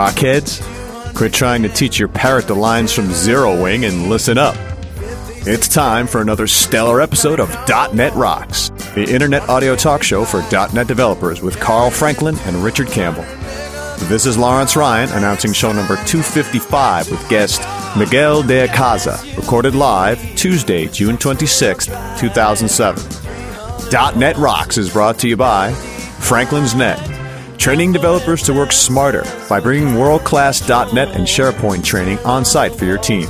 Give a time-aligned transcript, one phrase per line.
[0.00, 0.64] Rockheads!
[1.14, 4.56] Quit trying to teach your parrot the lines from Zero Wing and listen up.
[5.46, 10.40] It's time for another stellar episode of .NET Rocks, the internet audio talk show for
[10.72, 13.26] .NET developers with Carl Franklin and Richard Campbell.
[14.08, 17.60] This is Lawrence Ryan announcing show number 255 with guest
[17.94, 24.18] Miguel de Icaza, recorded live Tuesday, June 26th, 2007.
[24.18, 25.74] .NET Rocks is brought to you by
[26.20, 27.19] Franklin's Net,
[27.60, 32.86] training developers to work smarter by bringing world-class .NET and SharePoint training on site for
[32.86, 33.28] your team.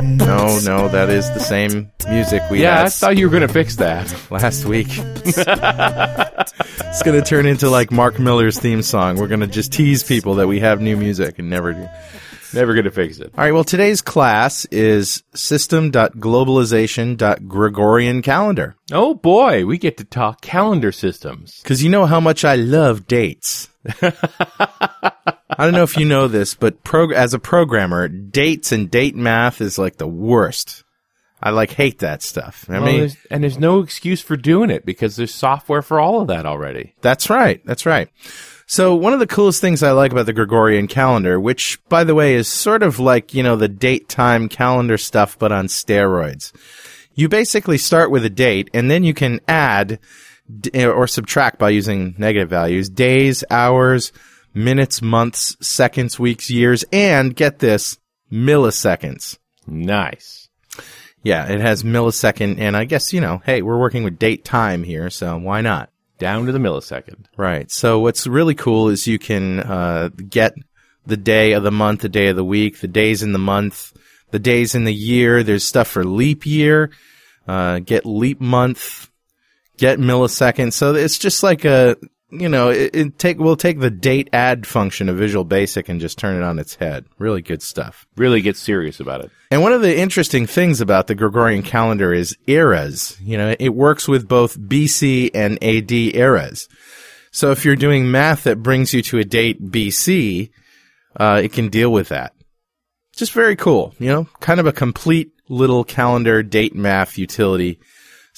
[0.00, 3.52] No, no, that is the same music we Yeah, I thought you were going to
[3.52, 4.14] fix that.
[4.30, 4.88] last week.
[4.94, 5.42] it's
[7.02, 9.16] going to turn into like Mark Miller's theme song.
[9.16, 11.88] We're going to just tease people that we have new music and never do.
[12.54, 13.32] Never going to fix it.
[13.36, 18.76] All right, well, today's class is system.globalization.gregorian calendar.
[18.92, 21.58] Oh boy, we get to talk calendar systems.
[21.62, 23.68] Because you know how much I love dates.
[24.00, 29.16] I don't know if you know this, but prog- as a programmer, dates and date
[29.16, 30.84] math is like the worst.
[31.42, 32.64] I like hate that stuff.
[32.68, 35.98] I Well, mean, there's, and there's no excuse for doing it because there's software for
[36.00, 36.94] all of that already.
[37.00, 37.60] that's right.
[37.64, 38.08] That's right.
[38.70, 42.14] So one of the coolest things I like about the Gregorian calendar, which by the
[42.14, 46.52] way is sort of like, you know, the date time calendar stuff, but on steroids.
[47.14, 49.98] You basically start with a date and then you can add
[50.60, 54.12] d- eh, or subtract by using negative values, days, hours,
[54.52, 57.98] minutes, months, seconds, weeks, years, and get this,
[58.30, 59.38] milliseconds.
[59.66, 60.50] Nice.
[61.22, 64.84] Yeah, it has millisecond, and I guess, you know, hey, we're working with date time
[64.84, 65.90] here, so why not?
[66.18, 67.26] Down to the millisecond.
[67.36, 67.70] Right.
[67.70, 70.54] So what's really cool is you can uh, get
[71.06, 73.92] the day of the month, the day of the week, the days in the month,
[74.30, 75.42] the days in the year.
[75.42, 76.90] There's stuff for leap year,
[77.46, 79.08] uh, get leap month,
[79.76, 80.72] get millisecond.
[80.72, 81.96] So it's just like a
[82.30, 86.00] you know, it, it take we'll take the date add function of Visual Basic and
[86.00, 87.06] just turn it on its head.
[87.18, 88.06] Really good stuff.
[88.16, 89.30] Really get serious about it.
[89.50, 93.16] And one of the interesting things about the Gregorian calendar is eras.
[93.22, 96.68] You know, it works with both BC and AD eras.
[97.30, 100.50] So if you're doing math that brings you to a date BC,
[101.16, 102.34] uh, it can deal with that.
[103.16, 103.94] Just very cool.
[103.98, 107.80] You know, kind of a complete little calendar date math utility.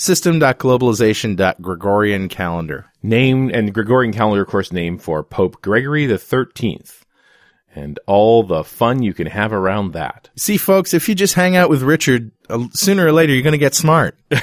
[0.01, 2.87] System.globalization.gregorian calendar.
[3.03, 7.05] Named and Gregorian calendar, of course, named for Pope Gregory the Thirteenth,
[7.75, 10.31] and all the fun you can have around that.
[10.37, 13.53] See, folks, if you just hang out with Richard, uh, sooner or later you're going
[13.53, 14.17] to get smart.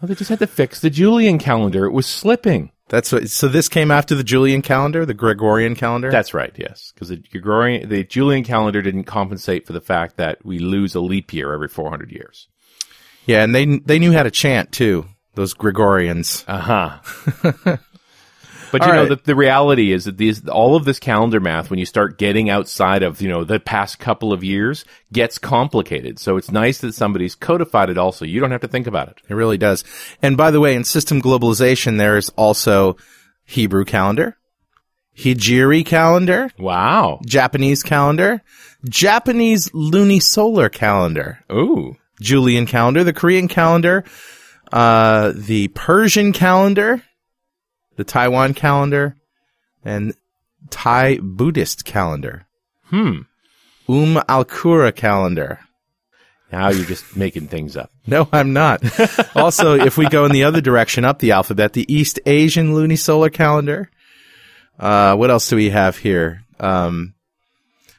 [0.00, 2.72] Well, they just had to fix the Julian calendar; it was slipping.
[2.94, 3.28] That's what.
[3.28, 6.10] So this came after the Julian calendar, the Gregorian calendar.
[6.10, 10.44] That's right, yes, because the Gregorian, the Julian calendar didn't compensate for the fact that
[10.44, 12.48] we lose a leap year every 400 years.
[13.26, 15.06] yeah, and they they knew how to chant too.
[15.34, 16.44] Those Gregorians.
[16.46, 17.00] Uh
[17.50, 17.76] huh.
[18.74, 19.08] but you know, right.
[19.10, 22.50] the, the reality is that these all of this calendar math, when you start getting
[22.50, 26.18] outside of you know the past couple of years, gets complicated.
[26.18, 27.98] So it's nice that somebody's codified it.
[27.98, 29.18] Also, you don't have to think about it.
[29.28, 29.84] It really does.
[30.22, 32.96] And by the way, in system globalization, there's also
[33.44, 34.38] Hebrew calendar,
[35.16, 37.20] Hijiri calendar, Wow.
[37.24, 38.42] Japanese calendar,
[38.88, 41.94] Japanese lunisolar calendar, Ooh.
[42.20, 44.02] Julian calendar, the Korean calendar,
[44.72, 47.04] uh, the Persian calendar,
[47.96, 49.16] the Taiwan calendar,
[49.84, 50.14] and
[50.70, 52.46] Thai Buddhist calendar.
[52.86, 53.20] Hmm.
[53.88, 55.60] Um Al-Qura calendar.
[56.52, 57.90] Now you're just making things up.
[58.06, 58.82] No, I'm not.
[59.34, 63.32] also, if we go in the other direction up the alphabet, the East Asian lunisolar
[63.32, 63.90] calendar.
[64.78, 66.42] Uh, what else do we have here?
[66.60, 67.14] Um,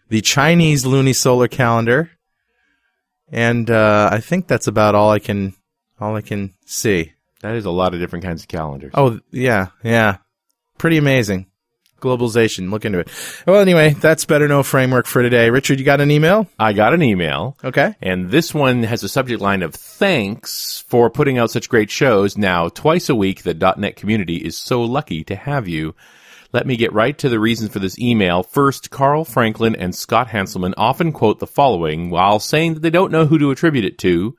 [0.10, 2.12] the Chinese lunisolar calendar.
[3.32, 5.56] And, uh, I think that's about all I can,
[6.00, 7.14] all I can see.
[7.46, 8.90] That is a lot of different kinds of calendars.
[8.96, 10.18] Oh, yeah, yeah.
[10.80, 11.46] Pretty amazing.
[12.02, 12.72] Globalization.
[12.72, 13.08] Look into it.
[13.46, 15.52] Well, anyway, that's better know framework for today.
[15.52, 16.48] Richard, you got an email?
[16.58, 17.56] I got an email.
[17.64, 17.94] Okay.
[18.02, 22.36] And this one has a subject line of thanks for putting out such great shows.
[22.36, 25.94] Now, twice a week, the .NET community is so lucky to have you.
[26.52, 28.42] Let me get right to the reasons for this email.
[28.42, 33.12] First, Carl Franklin and Scott Hanselman often quote the following while saying that they don't
[33.12, 34.36] know who to attribute it to.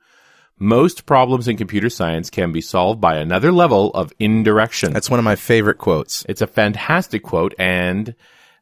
[0.59, 4.91] Most problems in computer science can be solved by another level of indirection.
[4.91, 6.25] That's one of my favorite quotes.
[6.27, 8.15] It's a fantastic quote, and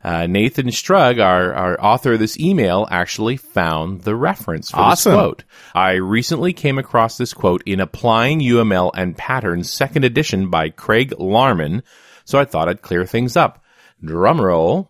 [0.04, 5.12] uh, Nathan Strug, our, our author of this email, actually found the reference for Awesome.
[5.14, 5.44] this quote.
[5.74, 11.12] I recently came across this quote in Applying UML and Patterns, second edition by Craig
[11.18, 11.82] Larman,
[12.26, 13.64] so I thought I'd clear things up.
[14.04, 14.90] Drumroll.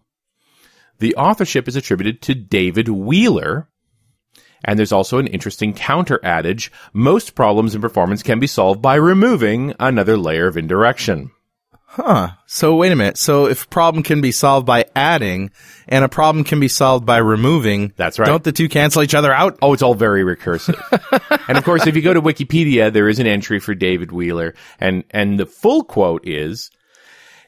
[1.00, 3.70] The authorship is attributed to David Wheeler,
[4.66, 6.72] and there's also an interesting counter adage.
[6.92, 11.32] Most problems in performance can be solved by removing another layer of indirection.
[11.96, 12.32] Huh.
[12.46, 13.18] So wait a minute.
[13.18, 15.52] So if a problem can be solved by adding
[15.88, 18.26] and a problem can be solved by removing, That's right.
[18.26, 19.58] Don't the two cancel each other out?
[19.62, 20.78] Oh, it's all very recursive.
[21.48, 24.56] and of course, if you go to Wikipedia, there is an entry for David Wheeler,
[24.78, 26.70] and and the full quote is.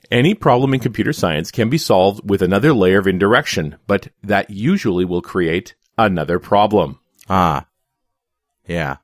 [0.10, 4.50] Any problem in computer science can be solved with another layer of indirection, but that
[4.50, 7.02] usually will create another problem.
[7.30, 7.66] Ah.
[8.68, 8.98] Yeah.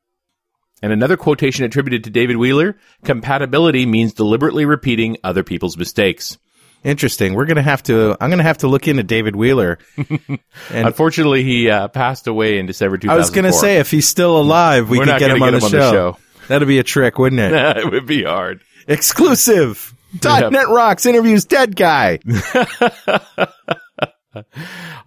[0.81, 6.38] And another quotation attributed to David Wheeler, compatibility means deliberately repeating other people's mistakes.
[6.84, 7.34] Interesting.
[7.34, 9.80] We're going to have to, I'm going to have to look into David Wheeler.
[9.98, 10.40] And
[10.70, 13.14] Unfortunately, he uh, passed away in December 2004.
[13.14, 15.52] I was going to say, if he's still alive, we We're could get him, on,
[15.52, 16.18] get the him on the show.
[16.50, 17.54] That'd be a trick, wouldn't it?
[17.77, 18.62] it would be hard.
[18.88, 19.94] Exclusive.
[20.24, 20.50] Yeah.
[20.50, 22.20] .NET Rocks interviews dead guy.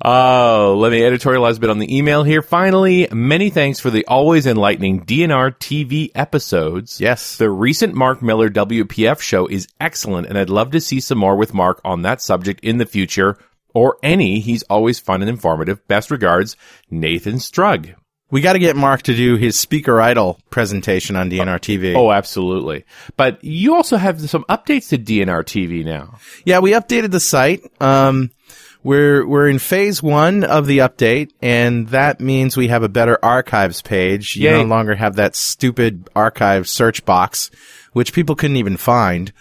[0.04, 2.42] Oh, let me editorialize a bit on the email here.
[2.42, 7.00] Finally, many thanks for the always enlightening DNR TV episodes.
[7.00, 7.36] Yes.
[7.36, 11.36] The recent Mark Miller WPF show is excellent, and I'd love to see some more
[11.36, 13.38] with Mark on that subject in the future,
[13.74, 14.40] or any.
[14.40, 15.86] He's always fun and informative.
[15.88, 16.56] Best regards,
[16.90, 17.94] Nathan Strug.
[18.28, 21.94] We got to get Mark to do his speaker idol presentation on DNR TV.
[21.94, 22.84] Oh, absolutely.
[23.16, 26.18] But you also have some updates to DNR TV now.
[26.44, 27.62] Yeah, we updated the site.
[27.80, 28.32] Um,
[28.86, 33.18] we're we're in phase one of the update, and that means we have a better
[33.20, 34.36] archives page.
[34.36, 34.62] You Yay.
[34.62, 37.50] no longer have that stupid archive search box,
[37.94, 39.32] which people couldn't even find.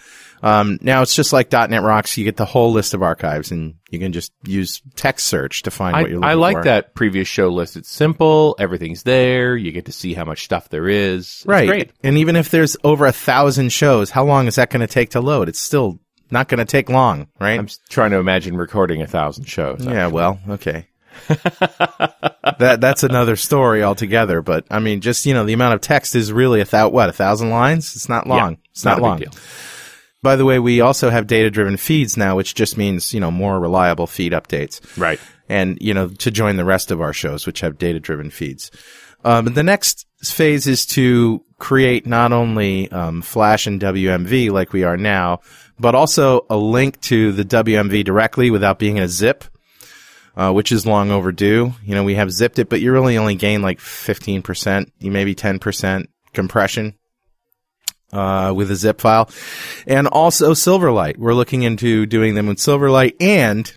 [0.42, 2.18] Um, now it's just like .NET Rocks.
[2.18, 5.70] You get the whole list of archives, and you can just use text search to
[5.70, 6.30] find I, what you're looking for.
[6.30, 6.64] I like for.
[6.64, 7.76] that previous show list.
[7.76, 8.56] It's simple.
[8.58, 9.56] Everything's there.
[9.56, 11.20] You get to see how much stuff there is.
[11.20, 11.68] It's right.
[11.68, 11.92] great.
[12.02, 15.10] And even if there's over a thousand shows, how long is that going to take
[15.10, 15.48] to load?
[15.48, 16.00] It's still
[16.30, 17.58] not going to take long, right?
[17.58, 19.84] I'm trying to imagine recording a thousand shows.
[19.84, 20.06] yeah.
[20.08, 20.88] Well, okay.
[21.28, 24.42] that that's another story altogether.
[24.42, 27.08] But I mean, just you know, the amount of text is really a thou- what
[27.08, 27.96] a thousand lines.
[27.96, 28.52] It's not long.
[28.52, 29.22] Yeah, it's not, not long.
[30.22, 33.30] By the way, we also have data driven feeds now, which just means you know
[33.30, 34.80] more reliable feed updates.
[34.98, 35.20] Right.
[35.48, 38.70] and you know to join the rest of our shows which have data driven feeds
[39.24, 44.82] um, the next phase is to create not only um, flash and wmv like we
[44.82, 45.38] are now
[45.78, 49.44] but also a link to the wmv directly without being a zip
[50.36, 51.72] uh, which is long overdue.
[51.82, 56.06] You know we have zipped it but you really only gain like 15% maybe 10%
[56.32, 56.94] compression
[58.12, 59.30] uh, with a zip file.
[59.86, 61.16] And also silverlight.
[61.16, 63.72] We're looking into doing them with silverlight and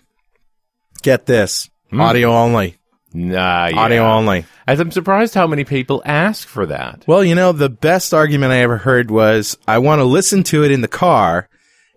[1.02, 2.76] get this audio only.
[3.12, 3.76] Nah, yeah.
[3.76, 4.44] audio only.
[4.68, 7.04] As I'm surprised how many people ask for that.
[7.08, 10.62] well you know the best argument i ever heard was i want to listen to
[10.62, 11.48] it in the car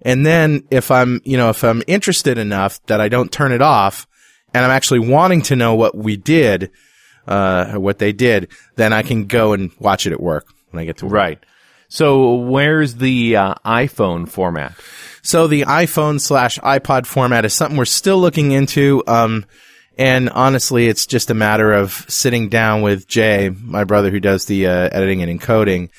[0.04, 3.62] and then if i'm you know if i'm interested enough that i don't turn it
[3.62, 4.08] off
[4.54, 6.72] and i'm actually wanting to know what we did
[7.28, 10.86] uh what they did then i can go and watch it at work when i
[10.86, 11.40] get to work Right.
[11.94, 14.74] So where's the uh, iPhone format?
[15.22, 19.04] So the iPhone slash iPod format is something we're still looking into.
[19.06, 19.46] Um,
[19.96, 24.46] and honestly, it's just a matter of sitting down with Jay, my brother who does
[24.46, 25.92] the uh, editing and encoding,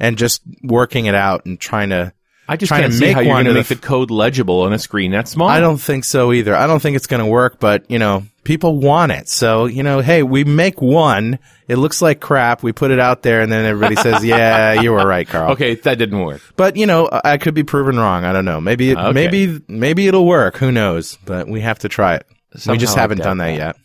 [0.00, 2.14] and just working it out and trying to.
[2.48, 4.62] I just can't to see make how you're one going to make the code legible
[4.62, 5.48] on a screen that small.
[5.48, 6.54] I don't think so either.
[6.54, 9.28] I don't think it's going to work, but you know, people want it.
[9.28, 11.38] So you know, hey, we make one.
[11.66, 12.62] It looks like crap.
[12.62, 15.74] We put it out there, and then everybody says, "Yeah, you were right, Carl." Okay,
[15.76, 16.42] that didn't work.
[16.56, 18.24] But you know, I could be proven wrong.
[18.24, 18.60] I don't know.
[18.60, 19.12] Maybe, it, Okay.
[19.12, 20.58] maybe, maybe it'll work.
[20.58, 21.16] Who knows?
[21.24, 22.26] But we have to try it.
[22.66, 23.76] we just haven't done that,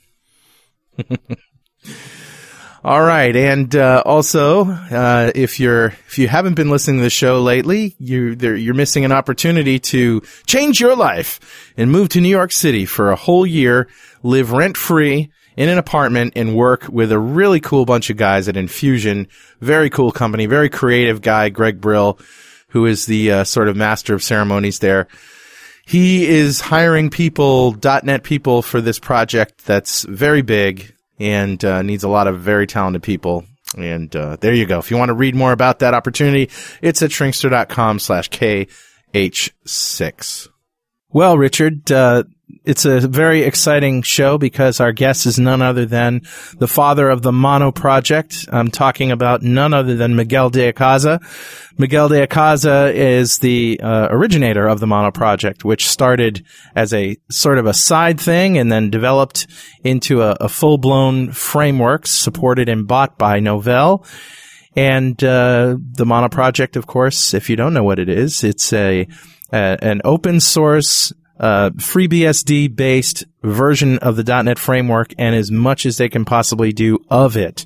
[0.97, 1.19] yet.
[2.81, 7.09] All right, and uh, also, uh, if you're if you haven't been listening to the
[7.09, 12.29] show lately, you you're missing an opportunity to change your life and move to New
[12.29, 13.89] York City for a whole year,
[14.23, 18.47] live rent free in an apartment, and work with a really cool bunch of guys
[18.47, 19.27] at Infusion.
[19.59, 22.17] Very cool company, very creative guy, Greg Brill,
[22.69, 25.09] who is the uh, sort of master of ceremonies there.
[25.85, 32.03] He is hiring people, .NET people for this project that's very big and uh, needs
[32.03, 33.45] a lot of very talented people.
[33.77, 34.79] And uh, there you go.
[34.79, 36.49] If you want to read more about that opportunity,
[36.81, 40.47] it's at shrinkster.com slash KH6.
[41.11, 42.23] Well, Richard, uh,
[42.65, 46.21] it's a very exciting show because our guest is none other than
[46.57, 48.47] the father of the Mono Project.
[48.51, 51.19] I'm talking about none other than Miguel de Icaza.
[51.77, 57.17] Miguel de Icaza is the uh, originator of the Mono Project, which started as a
[57.31, 59.47] sort of a side thing and then developed
[59.83, 64.05] into a, a full-blown framework supported and bought by Novell.
[64.75, 68.71] And uh, the Mono Project, of course, if you don't know what it is, it's
[68.73, 69.07] a,
[69.51, 75.85] a an open source, uh, FreeBSD based version of the .NET framework, and as much
[75.85, 77.65] as they can possibly do of it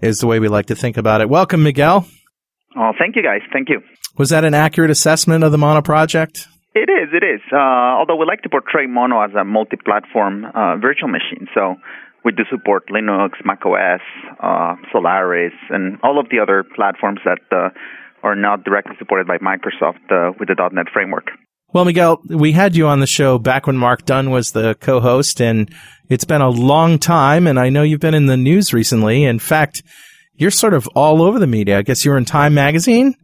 [0.00, 1.28] is the way we like to think about it.
[1.28, 2.06] Welcome, Miguel.
[2.76, 3.40] Oh, thank you guys.
[3.52, 3.82] Thank you.
[4.18, 6.46] Was that an accurate assessment of the Mono Project?
[6.74, 7.10] It is.
[7.12, 7.40] It is.
[7.52, 11.76] Uh, although we like to portray Mono as a multi-platform uh, virtual machine, so
[12.24, 14.00] we do support Linux, macOS,
[14.42, 17.68] uh, Solaris, and all of the other platforms that uh,
[18.22, 21.30] are not directly supported by Microsoft uh, with the .NET framework.
[21.72, 25.40] Well, Miguel, we had you on the show back when Mark Dunn was the co-host,
[25.40, 25.72] and
[26.10, 29.24] it's been a long time, and I know you've been in the news recently.
[29.24, 29.82] In fact,
[30.34, 31.78] you're sort of all over the media.
[31.78, 33.14] I guess you were in Time Magazine.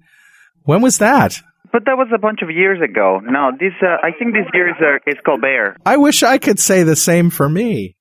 [0.62, 1.36] When was that?
[1.72, 3.20] But that was a bunch of years ago.
[3.22, 5.76] No, this uh, I think this year is, uh, is Colbert.
[5.84, 7.96] I wish I could say the same for me.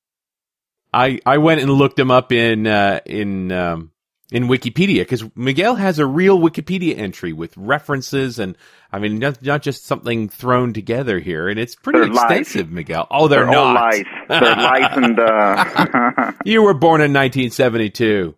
[0.93, 3.91] I, I went and looked him up in uh, in um,
[4.31, 8.57] in Wikipedia because Miguel has a real Wikipedia entry with references and
[8.91, 12.23] I mean not, not just something thrown together here and it's pretty They're lies.
[12.41, 13.07] extensive, Miguel.
[13.09, 13.93] Oh, they're, They're all not.
[13.93, 14.03] lies.
[14.27, 18.35] They're lies and uh, You were born in 1972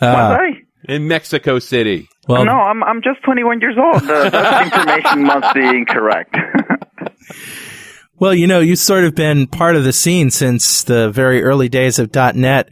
[0.00, 0.62] was I?
[0.88, 2.08] in Mexico City.
[2.28, 4.02] Well, no, I'm I'm just 21 years old.
[4.08, 6.36] Uh, that information must be incorrect.
[8.18, 11.68] well, you know, you've sort of been part of the scene since the very early
[11.68, 12.68] days of .NET,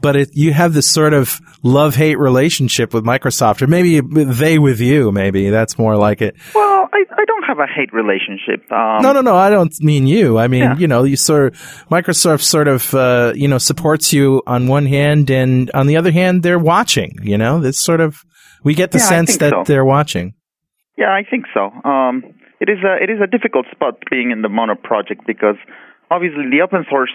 [0.00, 4.80] but it, you have this sort of love-hate relationship with Microsoft, or maybe they with
[4.80, 5.10] you.
[5.12, 6.36] Maybe that's more like it.
[6.54, 8.70] well, I I don't have a hate relationship.
[8.72, 9.34] Um, No, no, no.
[9.36, 10.38] I don't mean you.
[10.38, 10.76] I mean, Yeah.
[10.76, 11.54] you know, you sort of,
[11.90, 16.12] Microsoft sort of, uh, you know, supports you on one hand and on the other
[16.12, 18.16] hand, they're watching, you know, this sort of,
[18.64, 19.62] we get the Yeah, sense that so.
[19.66, 20.34] they're watching.
[20.96, 21.70] Yeah, I think so.
[21.88, 22.22] Um,
[22.60, 25.56] it is a it is a difficult spot being in the Mono project because
[26.10, 27.12] obviously the open source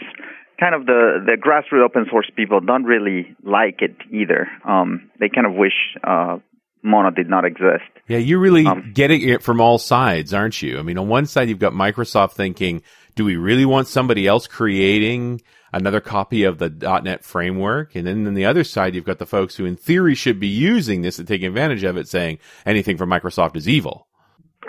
[0.63, 4.47] kind of the the grassroots open source people don't really like it either.
[4.65, 6.37] Um, they kind of wish uh,
[6.81, 7.89] Mono did not exist.
[8.07, 10.79] Yeah, you're really Um, getting it from all sides, aren't you?
[10.79, 12.81] I mean, on one side, you've got Microsoft thinking,
[13.15, 15.41] do we really want somebody else creating
[15.73, 16.69] another copy of the
[17.03, 20.15] .NET framework, and then on the other side, you've got the folks who, in theory,
[20.15, 24.07] should be using this and taking advantage of it, saying anything from Microsoft is evil.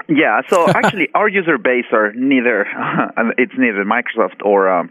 [0.08, 2.66] Yeah, so actually, our user base are neither
[3.38, 4.90] it's neither Microsoft or um,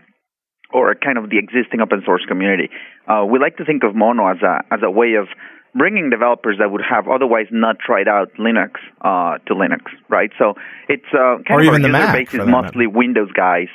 [0.73, 2.69] or kind of the existing open source community.
[3.07, 5.27] Uh, we like to think of Mono as a as a way of
[5.75, 10.29] bringing developers that would have otherwise not tried out Linux uh, to Linux, right?
[10.37, 10.53] So
[10.87, 13.69] it's uh, kind Or of even our the user base is mostly Windows guys,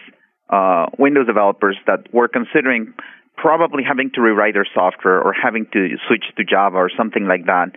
[0.49, 2.95] uh, Windows developers that were considering
[3.37, 7.47] probably having to rewrite their software or having to switch to Java or something like
[7.47, 7.71] that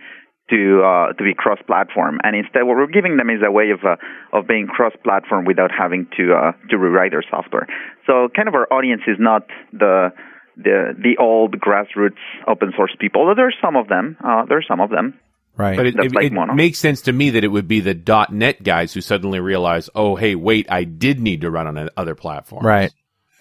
[0.52, 2.20] to uh, to be cross-platform.
[2.22, 3.96] And instead, what we're giving them is a way of uh,
[4.36, 7.66] of being cross-platform without having to uh, to rewrite their software.
[8.06, 10.12] So, kind of our audience is not the
[10.56, 13.22] the the old grassroots open source people.
[13.22, 14.16] Although there are some of them.
[14.22, 15.18] Uh, there are some of them.
[15.56, 15.76] Right.
[15.76, 17.94] But it, it, like it makes sense to me that it would be the
[18.30, 22.14] .NET guys who suddenly realize, oh, hey, wait, I did need to run on other
[22.14, 22.64] platforms.
[22.64, 22.92] right.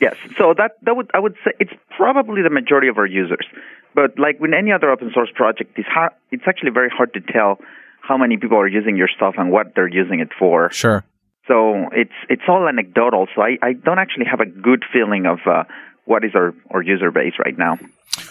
[0.02, 0.16] Yes.
[0.40, 3.46] So that that would I would say it's probably the majority of our users.
[3.94, 7.22] But like with any other open source project, it's hard, it's actually very hard to
[7.22, 7.60] tell
[8.02, 10.72] how many people are using your stuff and what they're using it for.
[10.72, 11.04] Sure.
[11.48, 13.28] So it's it's all anecdotal.
[13.36, 15.64] So I, I don't actually have a good feeling of uh,
[16.06, 17.78] what is our, our user base right now.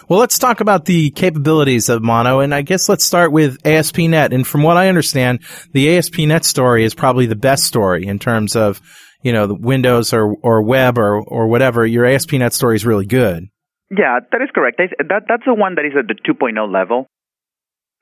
[0.08, 4.32] Well, let's talk about the capabilities of Mono, and I guess let's start with ASP.NET.
[4.32, 5.40] And from what I understand,
[5.72, 8.80] the ASP.NET story is probably the best story in terms of,
[9.22, 11.86] you know, the Windows or, or web or, or whatever.
[11.86, 13.48] Your ASP.NET story is really good.
[13.90, 14.78] Yeah, that is correct.
[14.78, 17.06] That that's the one that is at the 2.0 level.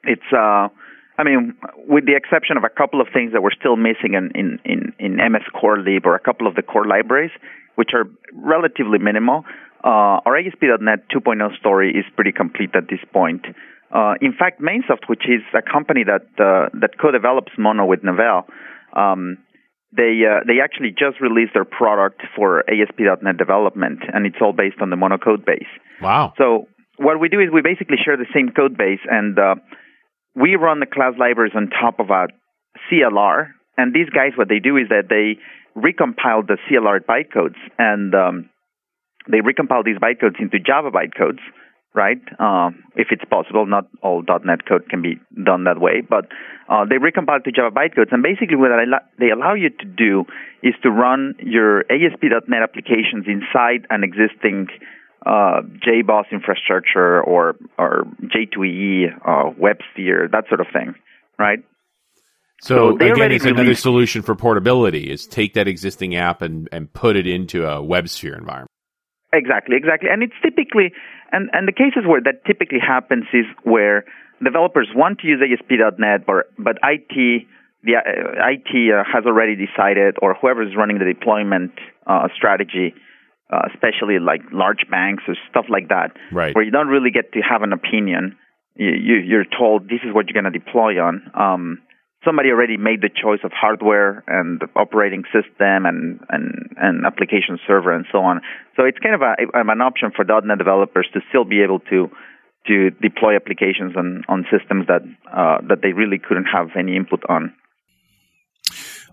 [0.04, 0.68] It's uh,
[1.18, 1.56] I mean,
[1.88, 4.92] with the exception of a couple of things that we're still missing in in in,
[4.98, 7.32] in MS Core Lib or a couple of the core libraries,
[7.76, 9.44] which are relatively minimal.
[9.82, 13.46] Uh, our ASP.NET 2.0 story is pretty complete at this point.
[13.94, 18.44] Uh, in fact, Mainsoft, which is a company that uh, that co-develops Mono with Novell,
[18.92, 19.38] um,
[19.94, 24.76] they uh, they actually just released their product for ASP.NET development, and it's all based
[24.80, 25.70] on the Mono code base.
[26.02, 26.34] Wow.
[26.36, 26.68] So
[26.98, 29.54] what we do is we basically share the same code base, and uh,
[30.34, 32.28] we run the class libraries on top of a
[32.90, 33.48] CLR.
[33.76, 35.38] And these guys, what they do is that they
[35.78, 38.50] recompile the CLR bytecodes, and um,
[39.30, 41.40] they recompile these bytecodes into Java bytecodes,
[41.98, 42.22] right?
[42.38, 46.26] Uh, if it's possible, not all .NET code can be done that way, but
[46.68, 48.12] uh, they recompile to Java bytecodes.
[48.12, 48.70] And basically, what
[49.18, 50.24] they allow you to do
[50.62, 54.68] is to run your ASP.NET applications inside an existing
[55.26, 60.94] uh, JBoss infrastructure or or J2EE, uh, WebSphere, that sort of thing,
[61.36, 61.58] right?
[62.60, 66.92] So, So again, it's another solution for portability is take that existing app and, and
[66.92, 68.70] put it into a WebSphere environment.
[69.32, 70.08] Exactly, exactly.
[70.10, 70.92] And it's typically,
[71.32, 74.04] and, and the cases where that typically happens is where
[74.42, 77.46] developers want to use ASP.NET, but, but IT,
[77.82, 81.72] the uh, IT uh, has already decided, or whoever is running the deployment
[82.06, 82.94] uh, strategy,
[83.52, 86.54] uh, especially like large banks or stuff like that, Right.
[86.54, 88.36] where you don't really get to have an opinion.
[88.76, 91.30] You, you, you're told this is what you're going to deploy on.
[91.34, 91.82] Um,
[92.28, 97.90] somebody already made the choice of hardware and operating system and, and, and application server
[97.90, 98.40] and so on.
[98.76, 102.10] So it's kind of a, an option for .NET developers to still be able to
[102.66, 105.00] to deploy applications on, on systems that
[105.32, 107.54] uh, that they really couldn't have any input on.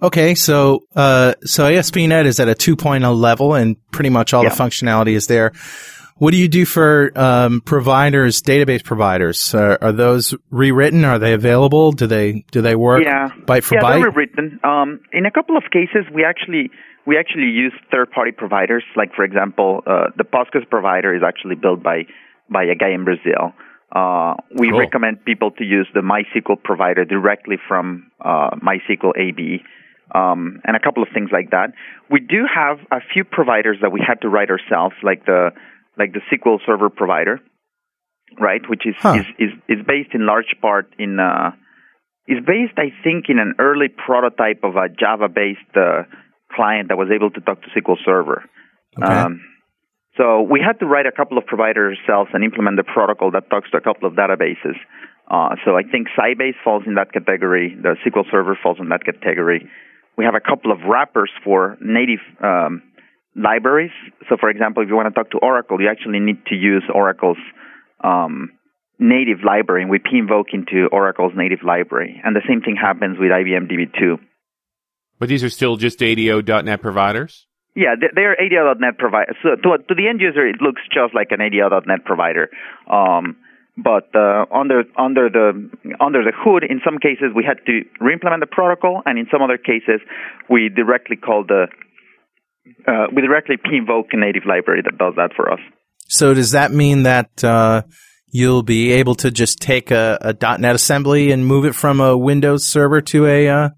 [0.01, 4.49] Okay, so uh, so ASP.NET is at a 2.0 level, and pretty much all Yeah.
[4.49, 5.53] the functionality is there.
[6.17, 9.53] What do you do for um, providers, database providers?
[9.53, 11.03] Uh, are those rewritten?
[11.03, 11.91] Are they available?
[11.91, 13.99] Do they do they work yeah, byte for yeah, byte?
[13.99, 14.59] they're written.
[14.63, 16.71] Um, in a couple of cases, we actually
[17.05, 18.83] we actually use third-party providers.
[18.95, 22.03] Like for example, uh, the Postgres provider is actually built by
[22.49, 23.51] by a guy in Brazil.
[23.91, 24.79] Uh, we Cool.
[24.79, 29.63] recommend people to use the MySQL provider directly from uh, MySQL AB.
[30.13, 31.73] Um, and a couple of things like that.
[32.09, 35.49] We do have a few providers that we had to write ourselves, like the
[35.97, 37.39] like the SQL Server provider,
[38.39, 38.61] right?
[38.69, 39.19] Which is Huh.
[39.19, 41.51] is, is is based in large part in uh,
[42.27, 46.03] is based, I think, in an early prototype of a Java-based uh,
[46.51, 48.43] client that was able to talk to SQL Server.
[48.97, 49.05] Okay.
[49.05, 49.41] Um,
[50.17, 53.49] so we had to write a couple of providers ourselves and implement the protocol that
[53.49, 54.77] talks to a couple of databases.
[55.29, 57.75] Uh, so I think Sybase falls in that category.
[57.75, 59.69] The SQL Server falls in that category.
[60.17, 62.81] We have a couple of wrappers for native um,
[63.35, 63.91] libraries.
[64.29, 66.83] So, for example, if you want to talk to Oracle, you actually need to use
[66.93, 67.37] Oracle's
[68.03, 68.51] um,
[68.99, 72.21] native library, and we p-invoke into Oracle's native library.
[72.23, 74.17] And the same thing happens with IBM DB2.
[75.19, 77.47] But these are still just ADO.NET providers?
[77.75, 79.33] Yeah, they- they're ADO.NET provider.
[79.43, 82.49] So to, to the end user, it looks just like an ADO.NET provider.
[82.89, 83.37] Um,
[83.77, 85.69] but uh, under under the
[85.99, 89.41] under the hood, in some cases we had to reimplement the protocol, and in some
[89.41, 89.99] other cases
[90.49, 91.67] we directly called the
[92.87, 95.59] uh, we directly invoke a native library that does that for us.
[96.07, 97.83] So does that mean that uh,
[98.27, 102.17] you'll be able to just take a, a, .NET assembly and move it from a
[102.17, 103.69] Windows server to a uh,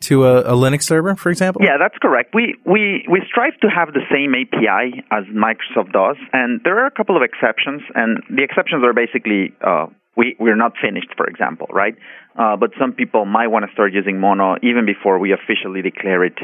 [0.00, 1.62] to a, a, Linux server, for example?
[1.64, 2.34] Yeah, that's correct.
[2.34, 6.86] We we we strive to have the same API as Microsoft does, and there are
[6.86, 7.82] a couple of exceptions.
[7.94, 11.94] And the exceptions are basically uh, we we're not finished, for example, right?
[12.38, 16.24] Uh, but some people might want to start using Mono even before we officially declare
[16.24, 16.38] it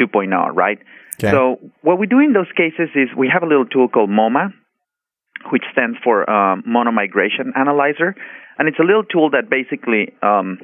[0.00, 0.78] 2.0, right?
[1.18, 1.30] Okay.
[1.30, 4.52] So what we do in those cases is we have a little tool called MoMA,
[5.50, 8.14] which stands for uh, Mono Migration Analyzer,
[8.58, 10.58] and it's a little tool that basically um,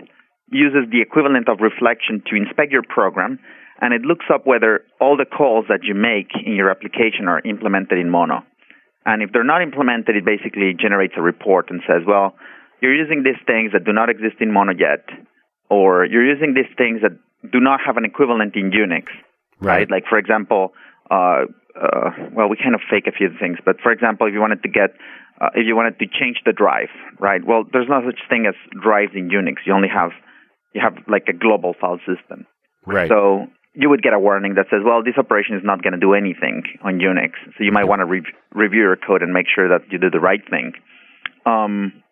[0.50, 3.38] uses the equivalent of reflection to inspect your program,
[3.80, 7.40] and it looks up whether all the calls that you make in your application are
[7.44, 8.44] implemented in Mono.
[9.04, 12.36] And if they're not implemented, it basically generates a report and says, well,
[12.80, 15.08] you're using these things that do not exist in Mono yet,
[15.70, 17.16] or you're using these things that
[17.50, 19.10] do not have an equivalent in Unix,
[19.62, 19.88] right?
[19.88, 19.90] right?
[19.90, 20.72] Like, for example,
[21.10, 24.40] uh, uh, well, we kind of fake a few things, but for example, if you
[24.40, 24.90] wanted to get,
[25.40, 27.40] uh, if you wanted to change the drive, right?
[27.44, 29.64] Well, there's no such thing as drives in Unix.
[29.64, 30.10] You only have,
[30.74, 32.46] you have like a global file system.
[32.86, 33.08] Right.
[33.08, 36.00] So you would get a warning that says, well, this operation is not going to
[36.00, 37.32] do anything on Unix.
[37.56, 40.10] So you might want to re- review your code and make sure that you do
[40.10, 40.72] the right thing.
[41.46, 42.02] Um,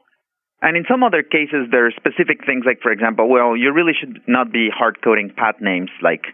[0.63, 3.93] and in some other cases, there are specific things like, for example, well, you really
[3.99, 6.25] should not be hard coding path names like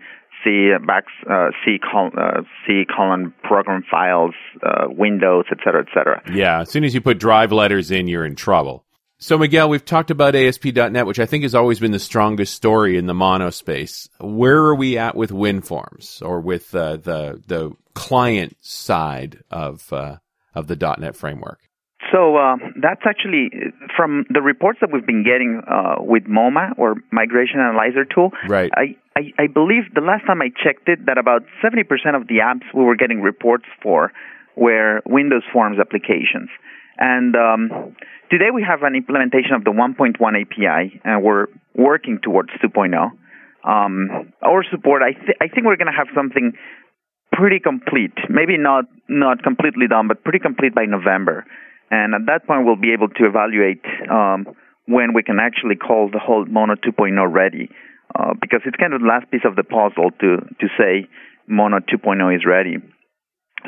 [0.47, 5.89] C back uh, C colon uh, C colon program files, uh, Windows, et cetera, et
[5.93, 6.23] cetera.
[6.33, 8.85] Yeah, as soon as you put drive letters in, you're in trouble.
[9.19, 12.99] So, Miguel, we've talked about ASP.NET, which I think has always been the strongest story
[12.99, 14.11] in the mono space.
[14.21, 20.19] Where are we at with WinForms or with uh, the the client side of uh,
[20.55, 21.61] of the .NET framework?
[22.13, 23.51] So uh, that's actually
[23.97, 28.31] from the reports that we've been getting uh, with MoMA or Migration Analyzer tool.
[28.47, 28.71] Right.
[28.75, 32.45] I, I, I believe the last time I checked it that about 70% of the
[32.45, 34.13] apps we were getting reports for
[34.57, 36.51] were Windows Forms applications.
[36.99, 37.97] And um,
[38.31, 42.93] today we have an implementation of the 1.1 API, and we're working towards 2.0.
[43.65, 46.53] Um, our support, I, th- I think we're going to have something
[47.33, 48.13] pretty complete.
[48.29, 51.45] Maybe not not completely done, but pretty complete by November.
[51.91, 54.47] And at that point, we'll be able to evaluate um,
[54.87, 57.69] when we can actually call the whole Mono 2.0 ready,
[58.15, 61.09] uh, because it's kind of the last piece of the puzzle to to say
[61.49, 62.77] Mono 2.0 is ready.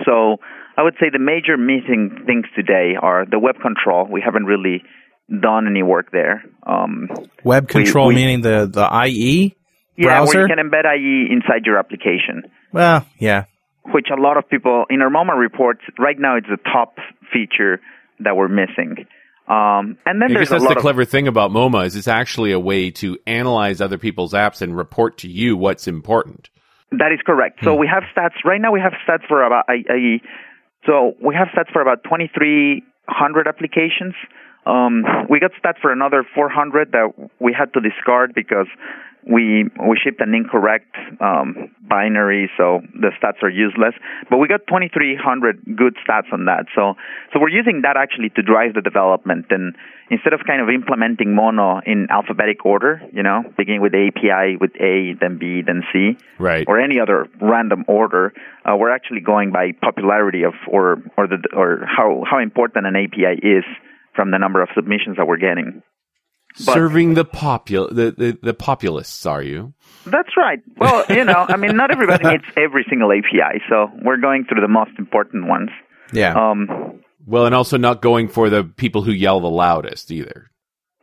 [0.05, 0.39] So
[0.77, 4.07] I would say the major missing things today are the web control.
[4.11, 4.83] We haven't really
[5.29, 6.45] done any work there.
[6.65, 7.09] Um,
[7.45, 9.57] web control we, we, meaning the the IE
[9.97, 10.39] yeah, browser?
[10.39, 12.45] where you can embed IE inside your application.
[12.73, 13.45] Well, yeah.
[13.93, 16.97] Which a lot of people in our MoMA reports right now it's the top
[17.33, 17.81] feature
[18.21, 19.07] that we're missing.
[19.49, 21.87] Um, and then I there's guess that's a lot the of, clever thing about MoMA
[21.87, 25.89] is it's actually a way to analyze other people's apps and report to you what's
[25.89, 26.51] important.
[26.93, 27.61] That is correct.
[27.65, 27.81] So Hmm.
[27.81, 28.73] we have stats right now.
[28.73, 30.21] We have stats for about a, a
[30.87, 34.15] so we have stats for about 2,300 applications.
[34.67, 38.67] Um, we got stats for another 400 that we had to discard because
[39.27, 43.95] we we shipped an incorrect um, binary, so the stats are useless.
[44.31, 46.67] But we got 2,300 good stats on that.
[46.75, 46.95] So
[47.33, 49.47] so we're using that actually to drive the development.
[49.51, 49.75] And
[50.11, 54.73] instead of kind of implementing Mono in alphabetic order, you know, beginning with API with
[54.81, 56.65] A, then B, then C, Right.
[56.69, 58.33] or any other random order,
[58.65, 62.97] uh, we're actually going by popularity of or or the or how how important an
[62.97, 63.65] API is
[64.15, 65.83] from the number of submissions that we're getting.
[66.65, 69.75] But- Serving the popul the, the the populists, are you?
[70.07, 70.59] That's right.
[70.77, 74.61] Well, you know, I mean, not everybody needs every single API, so we're going through
[74.63, 75.71] the most important ones.
[76.13, 76.33] Yeah.
[76.35, 80.51] Um, Well, and also not going for the people who yell the loudest either.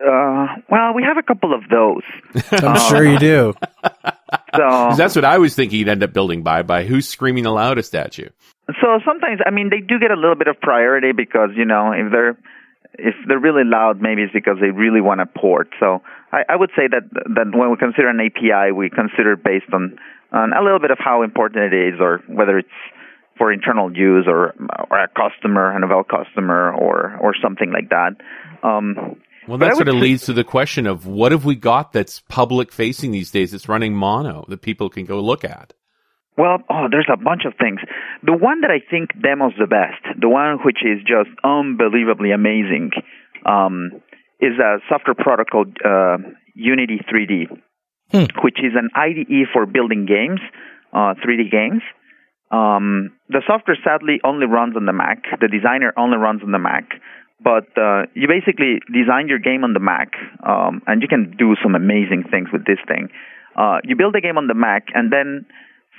[0.04, 2.04] uh, well, we have a couple of those.
[2.52, 3.54] I'm sure you do.
[4.56, 7.52] So, that's what I was thinking you'd end up building by by who's screaming the
[7.52, 8.30] loudest at you.
[8.82, 11.92] so sometimes, I mean, they do get a little bit of priority because you know
[11.92, 12.38] if they're
[13.00, 15.70] if they're really loud, maybe it's because they really want to port.
[15.80, 17.04] So I, I would say that
[17.36, 19.98] that when we consider an API, we consider it based on
[20.32, 22.70] on a little bit of how important it is, or whether it's
[23.38, 24.56] for internal use or
[24.90, 28.16] or a customer, an Novell customer, or or something like that.
[28.64, 32.22] Um, Well, that sort of leads to the question of what have we got that's
[32.30, 35.74] public facing these days that's running mono that people can go look at?
[36.38, 37.80] Well, oh, there's a bunch of things.
[38.24, 42.92] The one that I think demos the best, the one which is just unbelievably amazing,
[43.46, 43.92] um,
[44.42, 46.18] is a software product called uh,
[46.54, 47.48] Unity 3D,
[48.44, 50.42] which is an IDE for building games,
[50.92, 51.82] uh, 3D games.
[52.52, 55.24] Um, the software sadly only runs on the Mac.
[55.40, 56.90] The designer only runs on the Mac.
[57.42, 60.14] But uh, you basically design your game on the Mac,
[60.46, 63.10] um, and you can do some amazing things with this thing.
[63.56, 65.46] Uh, you build a game on the Mac, and then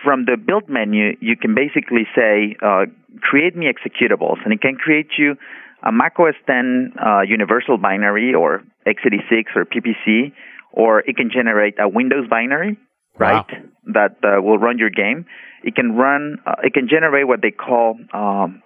[0.07, 2.87] from the build menu, you can basically say, uh,
[3.21, 5.35] create me executables, and it can create you
[5.83, 10.33] a macOS 10 uh, universal binary or x86 or PPC,
[10.73, 12.79] or it can generate a Windows binary,
[13.19, 13.59] right, Wow.
[13.99, 15.27] that uh, will run your game.
[15.64, 18.62] It can run, uh, it can generate what they call, um,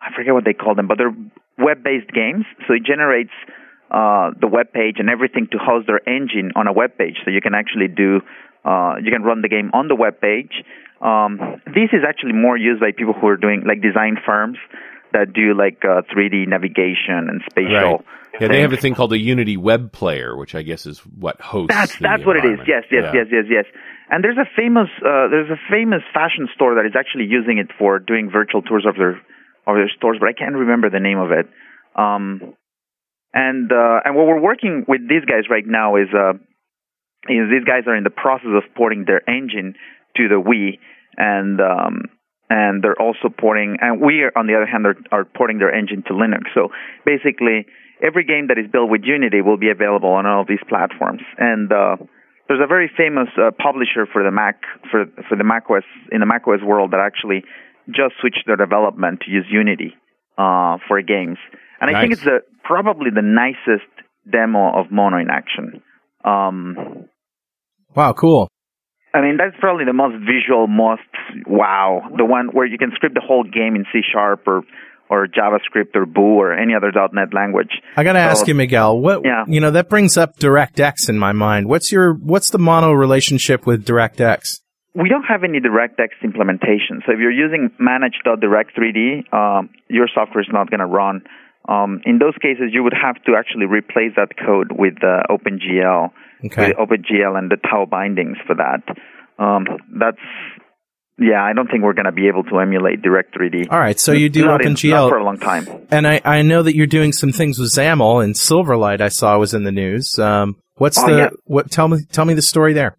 [0.00, 1.16] I forget what they call them, but they're
[1.58, 2.44] web-based games.
[2.66, 3.32] So it generates
[3.90, 7.16] uh, the web page and everything to host their engine on a web page.
[7.24, 8.20] So you can actually do,
[8.64, 10.52] uh, you can run the game on the web page.
[11.00, 14.58] Um, this is actually more used by people who are doing like design firms
[15.12, 17.74] that do like uh, 3D navigation and spatial.
[17.74, 18.04] Right.
[18.40, 21.40] Yeah, they have a thing called the Unity Web Player, which I guess is what
[21.40, 21.74] hosts.
[21.74, 22.60] That's that's what it is.
[22.66, 23.12] Yes, yes, Yeah.
[23.12, 23.64] yes, yes, yes.
[24.08, 27.68] And there's a famous uh, there's a famous fashion store that is actually using it
[27.78, 29.20] for doing virtual tours of their
[29.66, 31.46] of their stores, but I can't remember the name of it.
[31.94, 32.54] Um,
[33.34, 36.32] and uh, and what we're working with these guys right now is uh,
[37.28, 39.74] is these guys are in the process of porting their engine
[40.16, 40.78] to the Wii,
[41.16, 42.10] and um,
[42.50, 45.72] and they're also porting, and we are, on the other hand are, are porting their
[45.72, 46.52] engine to Linux.
[46.54, 46.68] So
[47.06, 47.66] basically,
[48.02, 51.22] every game that is built with Unity will be available on all of these platforms.
[51.38, 51.96] And uh,
[52.48, 56.26] there's a very famous uh, publisher for the Mac for for the macOS in the
[56.26, 57.44] macOS world that actually
[57.88, 59.94] just switched their development to use Unity
[60.36, 61.38] uh, for games.
[61.80, 63.90] And I think it's the, probably the nicest
[64.30, 65.82] demo of Mono in action.
[66.24, 67.08] Um,
[67.94, 68.48] Wow, cool.
[69.14, 71.02] I mean, that's probably the most visual, most
[71.46, 72.02] wow.
[72.16, 74.62] The one where you can script the whole game in C sharp or
[75.10, 77.68] or JavaScript or Boo or any other .NET language.
[77.98, 78.98] I got to ask you, Miguel.
[78.98, 79.44] What Yeah.
[79.46, 81.68] you know that brings up DirectX in my mind.
[81.68, 84.40] What's your what's the mono relationship with DirectX?
[84.94, 87.02] We don't have any DirectX implementation.
[87.04, 91.22] So if you're using manage.direct3d, um, your software is not going to run.
[91.68, 96.10] Um, in those cases, you would have to actually replace that code with uh, OpenGL,
[96.44, 96.68] Okay.
[96.68, 98.82] with OpenGL and the Tao bindings for that.
[99.38, 99.66] Um,
[99.98, 100.18] that's
[101.18, 101.42] yeah.
[101.42, 103.70] I don't think we're going to be able to emulate Direct3D.
[103.70, 105.66] All right, so you do not, in, not OpenGL, for a long time.
[105.90, 109.00] and I, I know that you're doing some things with XAML and Silverlight.
[109.00, 110.18] I saw was in the news.
[110.18, 111.28] Um, what's Oh, the yeah.
[111.44, 111.70] what?
[111.70, 112.96] Tell me tell me the story there.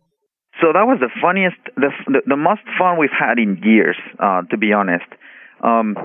[0.61, 4.43] So that was the funniest, the the, the most fun we've had in years, uh,
[4.51, 5.05] to be honest.
[5.61, 5.95] Um,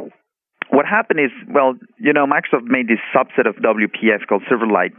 [0.70, 4.96] what happened is, well, you know, Microsoft made this subset of WPF called Silverlight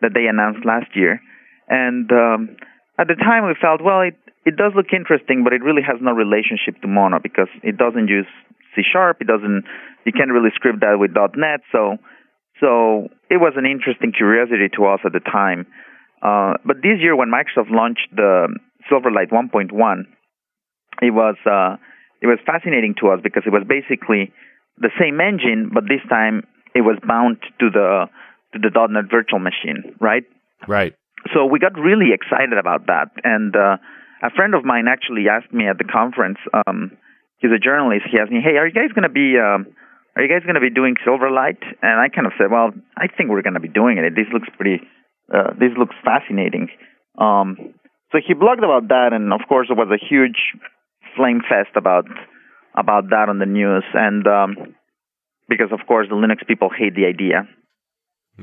[0.00, 1.20] that they announced last year,
[1.68, 2.56] and um,
[2.98, 6.00] at the time we felt, well, it it does look interesting, but it really has
[6.00, 8.26] no relationship to Mono because it doesn't use
[8.74, 9.20] C sharp.
[9.20, 9.64] It doesn't.
[10.06, 11.60] You can't really script that with .NET.
[11.70, 11.98] So
[12.60, 15.66] so it was an interesting curiosity to us at the time.
[16.22, 18.48] Uh, but this year, when Microsoft launched the
[18.90, 19.70] Silverlight 1.1,
[21.02, 21.76] it was uh,
[22.20, 24.32] it was fascinating to us because it was basically
[24.78, 26.42] the same engine, but this time
[26.74, 28.06] it was bound to the
[28.52, 30.24] to the .NET Virtual Machine, right?
[30.66, 30.94] Right.
[31.34, 33.10] So we got really excited about that.
[33.24, 33.76] And uh,
[34.22, 36.38] a friend of mine actually asked me at the conference.
[36.52, 36.96] Um,
[37.38, 38.06] he's a journalist.
[38.10, 39.66] He asked me, "Hey, are you guys going to be um,
[40.16, 43.06] are you guys going to be doing Silverlight?" And I kind of said, "Well, I
[43.08, 44.14] think we're going to be doing it.
[44.14, 44.82] This looks pretty.
[45.32, 46.68] Uh, this looks fascinating."
[47.18, 47.74] Um,
[48.12, 50.38] so he blogged about that, and of course, it was a huge
[51.16, 52.06] flame fest about
[52.74, 54.74] about that on the news, and um,
[55.48, 57.48] because of course the Linux people hate the idea.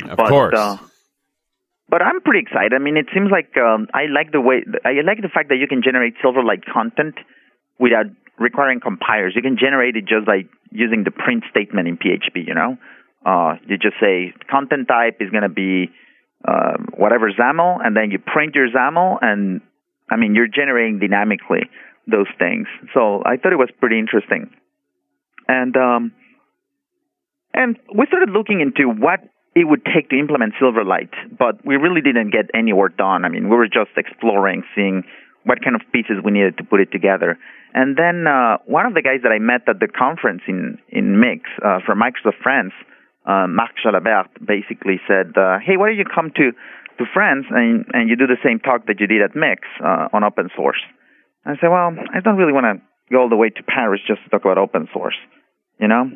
[0.09, 0.53] Of But, course.
[0.57, 0.77] uh,
[1.89, 2.73] but I'm pretty excited.
[2.73, 5.57] I mean, it seems like um, I like the way I like the fact that
[5.57, 7.15] you can generate Silverlight content
[7.79, 8.07] without
[8.39, 9.33] requiring compilers.
[9.35, 12.47] You can generate it just by using the print statement in PHP.
[12.47, 12.77] You know,
[13.25, 15.91] uh, you just say content type is going to be
[16.47, 19.61] uh, whatever XAML, and then you print your XAML, and
[20.09, 21.69] I mean you're generating dynamically
[22.07, 22.67] those things.
[22.93, 24.49] So I thought it was pretty interesting,
[25.47, 26.13] and um,
[27.53, 29.21] and we started looking into what
[29.55, 33.23] it would take to implement Silverlight, but we really didn't get any work done.
[33.23, 35.03] I mean, we were just exploring, seeing
[35.45, 37.39] what kind of pieces we needed to put it together.
[37.73, 41.19] And then uh, one of the guys that I met at the conference in in
[41.19, 42.73] Mix uh, from Microsoft France,
[43.25, 46.51] uh, Marc Jalabert, basically said, uh, "Hey, why don't you come to
[46.97, 50.07] to France and and you do the same talk that you did at Mix uh,
[50.11, 50.81] on open source?"
[51.45, 52.75] I said, "Well, I don't really want to
[53.11, 55.19] go all the way to Paris just to talk about open source,
[55.79, 56.11] you know."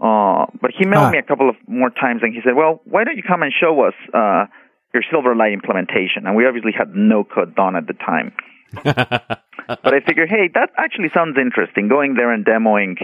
[0.00, 1.10] Uh, but he mailed Huh.
[1.10, 3.52] me a couple of more times, and he said, "Well, why don't you come and
[3.52, 4.46] show us uh,
[4.94, 8.32] your Silverlight implementation?" And we obviously had no code done at the time.
[8.84, 11.88] but I figured, hey, that actually sounds interesting.
[11.88, 12.96] Going there and demoing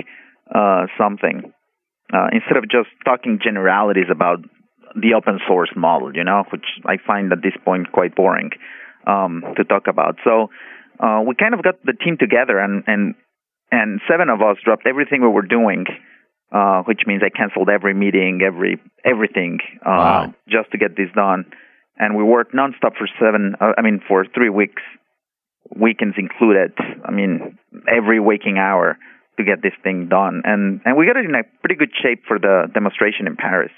[0.54, 1.52] uh, something
[2.12, 4.38] uh, instead of just talking generalities about
[4.94, 8.50] the open source model, you know, which I find at this point quite boring
[9.06, 10.16] um, to talk about.
[10.22, 10.50] So
[11.00, 13.14] uh, we kind of got the team together, and and
[13.72, 15.86] and seven of us dropped everything we were doing,
[16.54, 19.90] uh, which means I canceled every meeting, every everything, uh,
[20.30, 20.34] Wow.
[20.48, 21.44] just to get this done.
[21.98, 23.54] And we worked nonstop for seven.
[23.60, 24.82] Uh, I mean, for three weeks
[25.74, 26.72] weekends included.
[27.04, 28.98] I mean, every waking hour
[29.38, 32.22] to get this thing done, and and we got it in a pretty good shape
[32.28, 33.72] for the demonstration in Paris.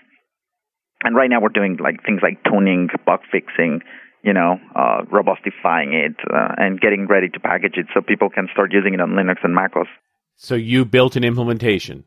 [1.05, 3.81] And right now we're doing like things like tuning, bug fixing,
[4.23, 8.49] you know, uh, robustifying it, uh, and getting ready to package it so people can
[8.53, 9.89] start using it on Linux and macOS.
[10.37, 12.05] So you built an implementation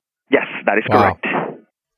[0.66, 1.02] that is Wow.
[1.20, 1.26] correct.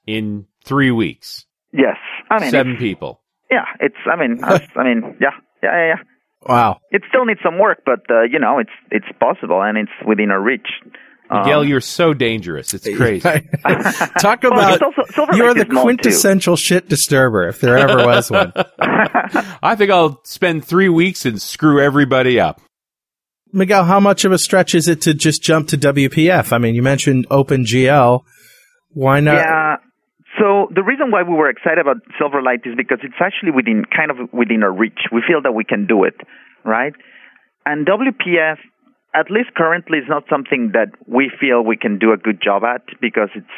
[0.08, 1.46] in three weeks.
[1.74, 1.98] Yes,
[2.30, 3.22] I mean, Seven people.
[3.50, 3.96] yeah, it's.
[4.12, 5.30] I mean, I, I mean, yeah,
[5.64, 6.04] yeah, yeah, yeah.
[6.48, 6.80] Wow.
[6.92, 10.32] It still needs some work, but uh, you know, it's it's possible and it's within
[10.32, 10.68] our reach.
[11.30, 12.74] Miguel, Um, you're so dangerous.
[12.74, 13.22] It's crazy.
[14.20, 15.80] Talk Well, about it's also- you're the is too.
[15.82, 18.52] quintessential shit disturber, if there ever was one.
[19.64, 22.60] I think I'll spend three weeks and screw everybody up.
[23.54, 26.52] Miguel, how much of a stretch is it to just jump to WPF?
[26.52, 28.22] I mean, you mentioned OpenGL.
[28.94, 29.36] Why not?
[29.36, 29.76] Yeah.
[30.40, 34.12] So the reason why we were excited about Silverlight is because it's actually within kind
[34.12, 35.00] of within our reach.
[35.12, 36.16] We feel that we can do it,
[36.64, 36.94] right?
[37.66, 38.58] And WPF,
[39.14, 42.64] at least currently, is not something that we feel we can do a good job
[42.64, 43.56] at because it's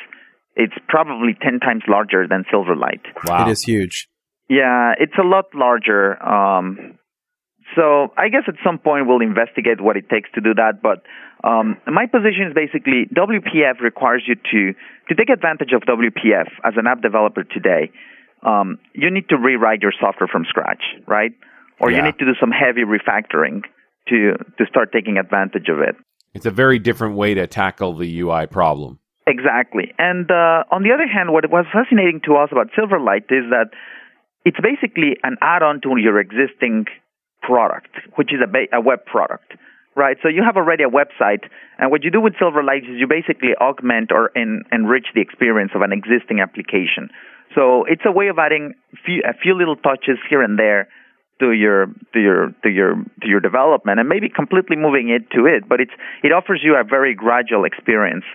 [0.55, 3.05] it's probably ten times larger than Silverlight.
[3.25, 3.47] Wow.
[3.47, 4.07] It is huge.
[4.49, 6.21] Yeah, it's a lot larger.
[6.21, 6.97] Um,
[7.75, 10.81] so I guess at some point we'll investigate what it takes to do that.
[10.81, 11.03] But
[11.47, 14.73] um, my position is basically WPF requires you to
[15.09, 17.91] to take advantage of WPF as an app developer today.
[18.45, 21.31] Um, you need to rewrite your software from scratch, right?
[21.79, 23.63] Or you need to do some heavy refactoring
[24.07, 25.95] to to start taking advantage of it.
[26.33, 28.99] It's a very different way to tackle the UI problem.
[29.27, 29.93] Exactly.
[29.97, 33.71] And uh, on the other hand, what was fascinating to us about Silverlight is that
[34.43, 36.85] it's basically an add-on to your existing
[37.43, 39.53] product, which is a, ba- a web product,
[39.95, 40.17] right?
[40.23, 41.43] So you have already a website,
[41.77, 45.71] and what you do with Silverlight is you basically augment or en- enrich the experience
[45.75, 47.09] of an existing application.
[47.53, 48.73] So it's a way of adding
[49.05, 50.87] few, a few little touches here and there
[51.39, 55.45] to your to your to your to your development, and maybe completely moving it to
[55.45, 55.67] it.
[55.67, 55.91] But it's
[56.23, 58.25] it offers you a very gradual experience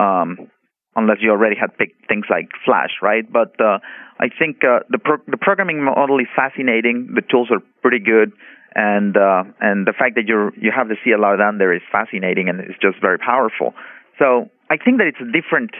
[0.00, 0.50] um,
[0.96, 3.24] unless you already had picked things like Flash, right?
[3.30, 3.78] But uh,
[4.18, 7.14] I think uh, the pro- the programming model is fascinating.
[7.14, 8.32] The tools are pretty good,
[8.74, 12.48] and uh, and the fact that you you have the CLR down there is fascinating,
[12.48, 13.74] and it's just very powerful.
[14.18, 15.72] So I think that it's a different,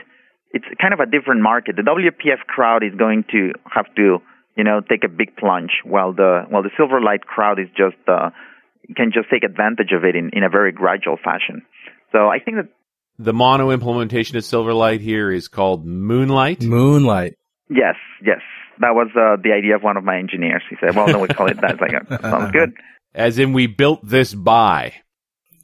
[0.51, 1.75] it's kind of a different market.
[1.77, 4.19] The WPF crowd is going to have to
[4.57, 8.31] you know take a big plunge, while the while the Silverlight crowd is just uh,
[8.95, 11.63] can just take advantage of it in in a very gradual fashion.
[12.11, 12.67] So I think that
[13.17, 16.63] The mono implementation of Silverlight here is called Moonlight.
[16.63, 17.35] Moonlight.
[17.69, 18.41] Yes, yes.
[18.79, 20.61] That was uh, the idea of one of my engineers.
[20.69, 22.73] He said, "Well, no, we call it that." It's like, uh, sounds good.
[23.15, 24.93] As in, we built this by.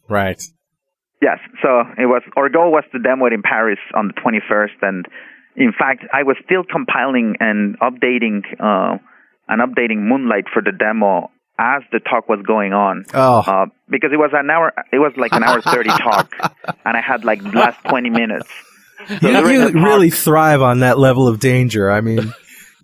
[0.08, 0.42] Right.
[1.22, 1.40] Yes.
[1.62, 2.24] So it was.
[2.36, 5.06] Our goal was to demo it in Paris on the 21st, and
[5.56, 8.98] in fact, I was still compiling and updating uh,
[9.48, 13.06] and updating Moonlight for the demo as the talk was going on.
[13.14, 13.40] Oh.
[13.40, 14.74] Uh, because it was an hour.
[14.92, 16.34] It was like an hour 30 talk,
[16.86, 18.50] and I had like the last 20 minutes.
[19.08, 21.90] So You, you really thrive on that level of danger.
[21.92, 22.34] I mean,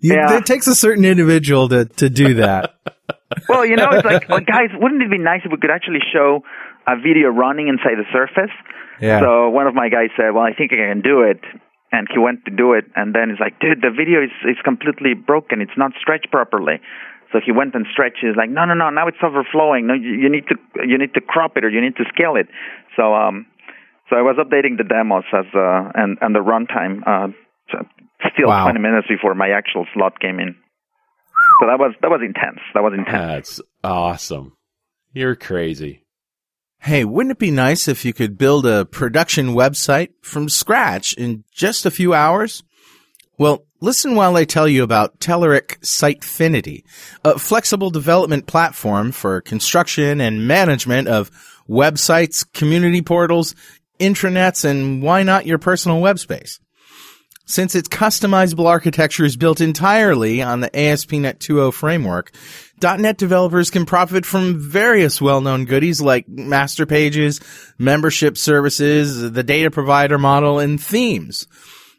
[0.00, 0.36] you, Yeah.
[0.38, 2.74] it takes a certain individual to, to do that.
[3.46, 6.00] Well, you know, it's like, well, guys, wouldn't it be nice if we could actually
[6.12, 6.40] show
[6.86, 8.50] a video running inside the Surface?
[9.02, 9.20] Yeah.
[9.20, 11.38] So one of my guys said, "Well, I think I can do it,"
[11.92, 14.56] and he went to do it, and then he's like, "Dude, the video is is
[14.64, 15.60] completely broken.
[15.60, 16.80] It's not stretched properly."
[17.30, 18.18] So he went and stretched.
[18.24, 18.88] He's like, "No, no, no.
[18.88, 19.86] Now it's overflowing.
[19.86, 20.56] No, you, you need to
[20.88, 22.48] you need to crop it or you need to scale it."
[22.96, 23.44] So um,
[24.08, 27.28] so I was updating the demos as uh and and the runtime uh
[28.32, 28.64] still Wow.
[28.64, 30.56] 20 minutes before my actual slot came in.
[31.60, 32.60] So that was that was intense.
[32.74, 33.56] That was intense.
[33.56, 34.56] That's awesome.
[35.12, 36.04] You're crazy.
[36.80, 41.42] Hey, wouldn't it be nice if you could build a production website from scratch in
[41.52, 42.62] just a few hours?
[43.36, 46.82] Well, listen while I tell you about Telerik Sitefinity,
[47.24, 51.30] a flexible development platform for construction and management of
[51.68, 53.54] websites, community portals,
[53.98, 56.60] intranets, and why not your personal web space?
[57.44, 62.30] Since its customizable architecture is built entirely on the ASP.NET 2.0 framework,
[62.82, 67.40] .NET developers can profit from various well-known goodies like master pages,
[67.78, 71.46] membership services, the data provider model, and themes.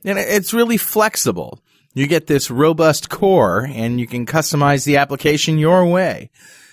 [0.06, 1.60] And it's really flexible.
[1.96, 6.30] You get this robust core and you can customize the application your way.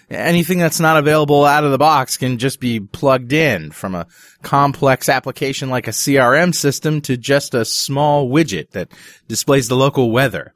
[0.09, 4.07] Anything that's not available out of the box can just be plugged in from a
[4.43, 8.93] complex application like a CRM system to just a small widget that
[9.27, 10.55] displays the local weather.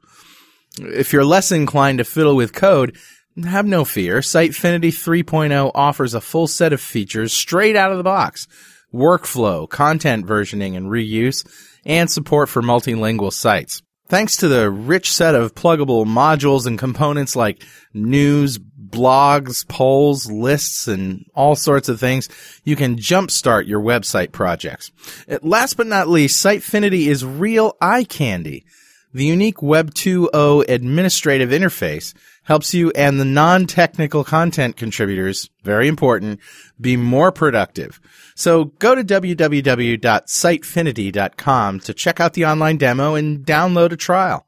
[0.79, 2.97] If you're less inclined to fiddle with code,
[3.43, 4.19] have no fear.
[4.19, 8.47] Sitefinity 3.0 offers a full set of features straight out of the box.
[8.93, 11.45] Workflow, content versioning and reuse,
[11.85, 13.81] and support for multilingual sites.
[14.07, 17.63] Thanks to the rich set of pluggable modules and components like
[17.93, 18.59] news,
[18.91, 22.29] blogs, polls, lists, and all sorts of things,
[22.63, 24.91] you can jumpstart your website projects.
[25.41, 28.65] Last but not least, Sitefinity is real eye candy.
[29.13, 32.13] The unique Web 2.0 administrative interface
[32.43, 36.39] helps you and the non-technical content contributors, very important,
[36.79, 37.99] be more productive.
[38.35, 44.47] So go to www.sitefinity.com to check out the online demo and download a trial.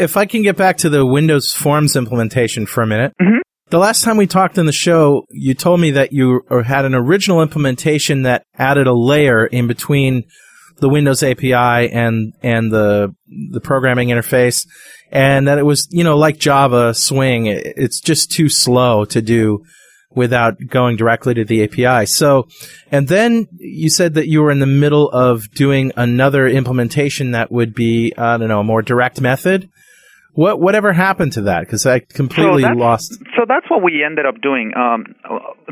[0.00, 3.12] If I can get back to the Windows Forms implementation for a minute.
[3.20, 3.40] Mm-hmm.
[3.68, 6.94] The last time we talked on the show, you told me that you had an
[6.94, 10.24] original implementation that added a layer in between
[10.80, 11.52] the Windows API
[11.92, 13.14] and and the
[13.52, 14.66] the programming interface,
[15.12, 19.62] and that it was you know like Java Swing, it's just too slow to do
[20.12, 22.06] without going directly to the API.
[22.06, 22.48] So,
[22.90, 27.52] and then you said that you were in the middle of doing another implementation that
[27.52, 29.68] would be I don't know a more direct method.
[30.34, 31.60] What whatever happened to that?
[31.60, 33.14] Because I completely that's- lost.
[33.36, 34.72] So that's what we ended up doing.
[34.76, 35.14] Um,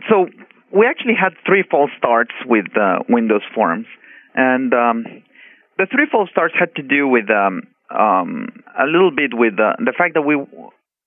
[0.08, 0.26] so
[0.72, 3.86] we actually had three false starts with uh, Windows Forms,
[4.34, 5.04] and um,
[5.78, 9.74] the three false starts had to do with um, um, a little bit with uh,
[9.78, 10.36] the fact that we,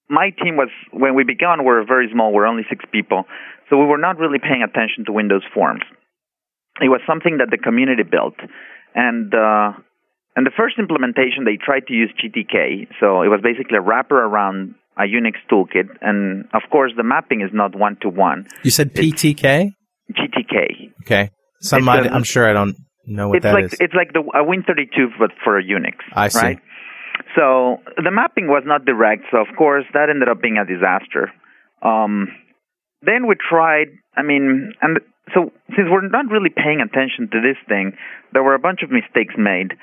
[0.09, 2.33] my team was when we began, we were very small.
[2.33, 3.25] We're only six people,
[3.69, 5.83] so we were not really paying attention to Windows Forms.
[6.79, 8.35] It was something that the community built,
[8.95, 9.73] and uh,
[10.35, 14.17] and the first implementation they tried to use GTK, so it was basically a wrapper
[14.17, 18.47] around a Unix toolkit, and of course the mapping is not one to one.
[18.63, 19.71] You said PTK.
[20.11, 20.91] GTK.
[21.05, 21.31] Okay.
[21.61, 22.75] Some It's might, a- I'm sure I don't
[23.05, 23.73] know what it's that like is.
[23.79, 25.95] it's like the a Win32 but for a Unix.
[26.13, 26.39] I see.
[26.39, 26.59] Right?
[27.35, 31.31] So the mapping was not direct, so of course that ended up being a disaster.
[31.81, 32.27] Um,
[33.01, 33.87] then we tried.
[34.15, 34.99] I mean, and
[35.33, 37.93] so since we're not really paying attention to this thing,
[38.33, 39.73] there were a bunch of mistakes made.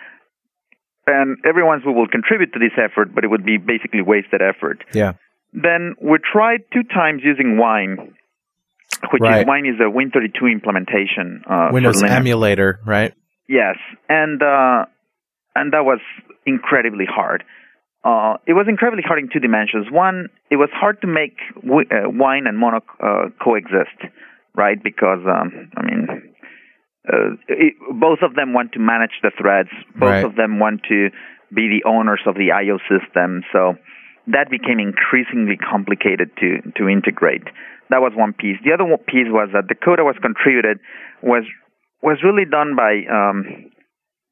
[1.08, 4.84] And everyone's we will contribute to this effort, but it would be basically wasted effort.
[4.92, 5.12] Yeah.
[5.54, 8.14] Then we tried two times using Wine,
[9.12, 9.40] which Right.
[9.40, 11.42] is Wine is a Win32 implementation.
[11.48, 13.14] Uh, Windows emulator, right?
[13.48, 13.76] Yes,
[14.10, 14.84] and uh,
[15.56, 16.00] and that was
[16.44, 17.44] incredibly hard.
[18.04, 19.86] Uh, it was incredibly hard in two dimensions.
[19.90, 23.98] One, it was hard to make w- uh, wine and mono uh, coexist,
[24.54, 24.80] right?
[24.82, 26.27] Because um, I mean,
[27.06, 29.70] uh, it, both of them want to manage the threads.
[29.94, 30.24] Both Right.
[30.24, 31.10] of them want to
[31.54, 33.42] be the owners of the I/O system.
[33.52, 33.76] So
[34.26, 37.44] that became increasingly complicated to to integrate.
[37.90, 38.58] That was one piece.
[38.64, 40.80] The other one piece was that the code that was contributed
[41.22, 41.44] was
[42.02, 43.70] was really done by um,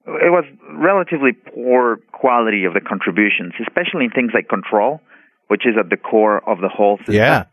[0.07, 5.01] it was relatively poor quality of the contributions, especially in things like control,
[5.49, 7.14] which is at the core of the whole system.
[7.14, 7.45] Yeah.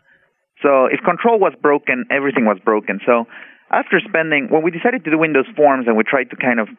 [0.62, 3.00] So if control was broken, everything was broken.
[3.06, 3.26] So
[3.74, 6.70] after spending, when we decided to do Windows Forms and we tried to kind of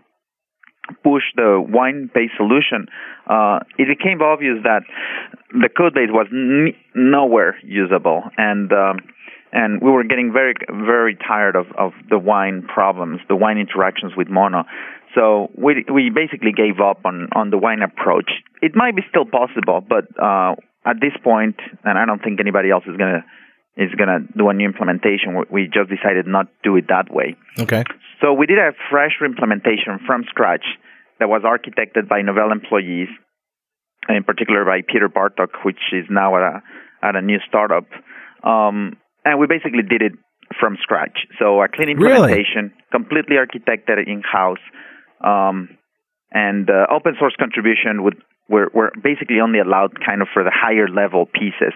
[1.02, 2.86] push the wine-based solution,
[3.28, 4.82] uh, it became obvious that
[5.52, 8.98] the code base was n- nowhere usable, and um,
[9.52, 14.12] and we were getting very very tired of, of the wine problems, the wine interactions
[14.16, 14.64] with Mono.
[15.14, 18.30] So we we basically gave up on on the wine approach.
[18.60, 22.70] It might be still possible, but uh, at this point, and I don't think anybody
[22.70, 23.24] else is gonna
[23.76, 25.34] is gonna do a new implementation.
[25.34, 27.36] we- We just decided not to do it that way.
[27.58, 27.82] Okay.
[28.20, 30.64] So we did a fresh implementation from scratch
[31.18, 33.08] that was architected by Novell employees,
[34.08, 36.62] in particular by Peter Bartok, which is now at a,
[37.02, 37.86] at a new startup.
[38.42, 40.12] Um, and we basically did it
[40.60, 41.26] from scratch.
[41.38, 42.12] So a clean Really?
[42.14, 44.60] implementation, completely architected in-house,
[45.20, 45.68] um,
[46.32, 48.16] and uh, open source contribution would
[48.48, 51.72] were, were basically only allowed kind of for the higher level pieces,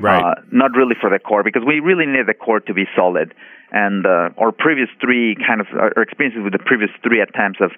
[0.00, 0.22] Right.
[0.22, 3.32] uh, not really for the core, because we really need the core to be solid.
[3.72, 7.70] And uh, our previous three kind of our experiences with the previous three attempts of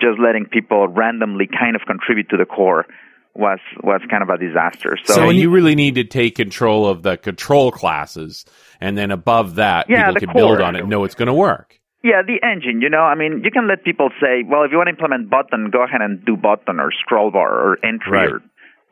[0.00, 2.86] just letting people randomly kind of contribute to the core
[3.34, 4.96] was was kind of a disaster.
[5.04, 8.44] So, So, you, you- really need to take control of the control classes,
[8.80, 11.28] and then above that, Yeah, people the can build on it and know it's going
[11.28, 11.77] to work.
[12.02, 14.76] Yeah, the engine, you know, I mean, you can let people say, well, if you
[14.78, 18.28] want to implement button, go ahead and do button or scroll bar or entry Right.
[18.30, 18.42] or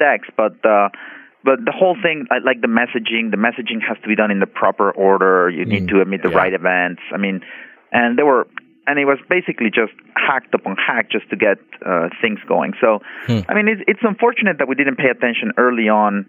[0.00, 0.88] text, but uh
[1.44, 4.46] but the whole thing like- the messaging, the messaging has to be done in the
[4.48, 5.48] proper order.
[5.48, 6.36] You need to emit the yeah.
[6.36, 7.00] right events.
[7.14, 7.42] I mean,
[7.92, 8.48] and there were
[8.88, 12.72] and it was basically just hacked upon hack just to get uh, things going.
[12.80, 13.00] So,
[13.48, 16.26] I mean, it's, it's unfortunate that we didn't pay attention early on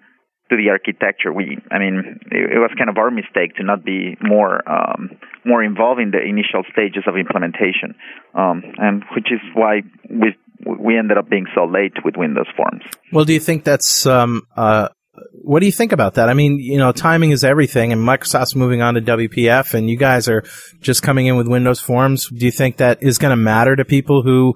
[0.50, 1.32] to the architecture.
[1.34, 5.18] We, I mean, it, it was kind of our mistake to not be more um,
[5.46, 7.96] more involved in the initial stages of implementation,
[8.34, 10.36] um, and which is why we
[10.66, 12.84] we ended up being so late with Windows Forms.
[13.12, 14.90] Well, do you think that's um uh
[15.32, 16.30] what do you think about that?
[16.30, 19.98] I mean, you know, timing is everything, and Microsoft's moving on to WPF, and you
[19.98, 20.44] guys are
[20.80, 22.30] just coming in with Windows Forms.
[22.30, 24.54] Do you think that is going to matter to people who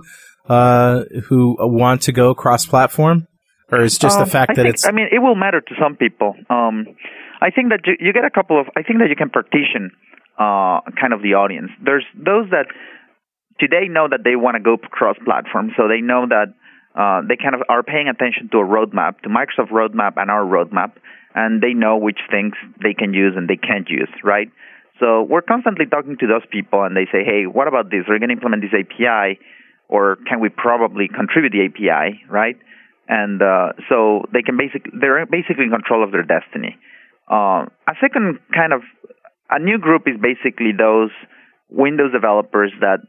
[0.47, 3.27] uh, who want to go cross-platform?
[3.72, 5.61] Or is just the Um, fact I that think, it's I mean, it will matter
[5.61, 6.36] to some people.
[6.49, 6.88] Um,
[7.41, 8.67] I think that you, you get a couple of.
[8.76, 9.91] I think that you can partition
[10.38, 11.72] uh, kind of the audience.
[11.84, 12.67] There's those that
[13.59, 16.53] today know that they want to go cross-platform, so they know that
[16.95, 20.43] uh, they kind of are paying attention to a roadmap, to Microsoft roadmap and our
[20.43, 20.93] roadmap,
[21.34, 22.53] and they know which things
[22.84, 24.49] they can use and they can't use, right?
[24.99, 28.03] So we're constantly talking to those people, and they say, "Hey, what about this?
[28.07, 29.39] We're going to implement this API,
[29.88, 32.57] or can we probably contribute the API, right?"
[33.07, 36.77] And uh, so they can basically they're basically in control of their destiny.
[37.29, 38.81] Uh, a second kind of
[39.49, 41.11] a new group is basically those
[41.69, 42.99] Windows developers that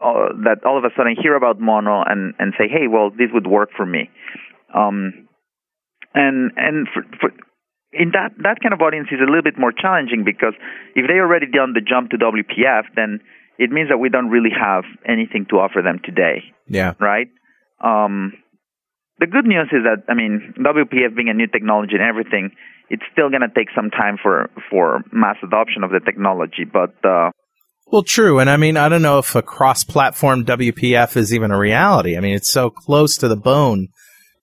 [0.00, 3.28] uh, that all of a sudden hear about Mono and and say, "Hey, well, this
[3.32, 4.10] would work for me."
[4.74, 5.28] Um,
[6.14, 7.30] and and for, for
[7.92, 10.54] in that that kind of audience is a little bit more challenging because
[10.94, 13.20] if they already done the jump to WPF, then
[13.58, 16.94] it means that we don't really have anything to offer them today, yeah.
[16.98, 17.28] right?
[17.80, 18.32] Um,
[19.22, 22.50] the good news is that I mean WPF being a new technology and everything,
[22.90, 26.64] it's still going to take some time for for mass adoption of the technology.
[26.64, 27.30] But uh,
[27.86, 31.58] Well, true, and I mean, I don't know if a cross-platform WPF is even a
[31.58, 32.16] reality.
[32.16, 33.88] I mean, it's so close to the bone.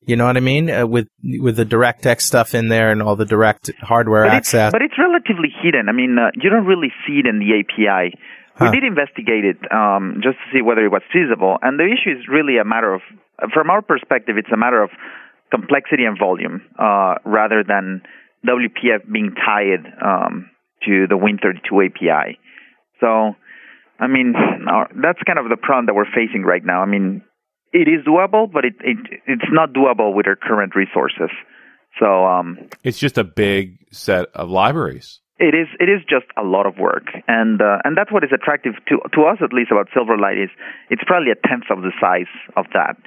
[0.07, 0.71] You know what I mean?
[0.71, 4.69] Uh, with with the DirectX stuff in there and all the direct hardware but access.
[4.69, 5.89] It's, but it's relatively hidden.
[5.89, 8.15] I mean, uh, you don't really see it in the API.
[8.59, 8.71] Huh.
[8.71, 12.11] We did investigate it um, just to see whether it was feasible, and the issue
[12.11, 13.01] is really a matter of,
[13.53, 14.91] from our perspective, it's a matter of
[15.49, 18.01] complexity and volume uh, rather than
[18.45, 20.49] WPF being tied um,
[20.85, 22.37] to the Win32 API.
[22.99, 23.35] So,
[23.99, 24.33] I mean,
[24.69, 26.81] our, that's kind of the problem that we're facing right now.
[26.81, 27.23] I mean,
[27.71, 31.29] it is doable, but it, it it's not doable with our current resources.
[31.99, 35.21] So, um, It's just a big set of libraries.
[35.39, 38.31] It is it is just a lot of work, and uh, and that's what is
[38.33, 40.49] attractive to to us at least about Silverlight is
[40.89, 42.97] it's probably a tenth of the size of that.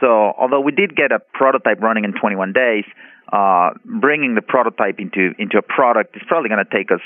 [0.00, 2.84] So although we did get a prototype running in 21 days,
[3.32, 7.02] uh, bringing the prototype into into a product is probably going to take us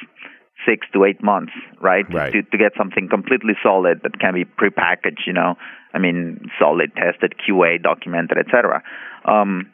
[0.68, 2.04] six to eight months, right?
[2.12, 2.32] Right.
[2.32, 5.56] To to get something completely solid that can be prepackaged, you know,
[5.94, 8.82] I mean, solid, tested, QA, documented, etc.
[9.24, 9.72] Um,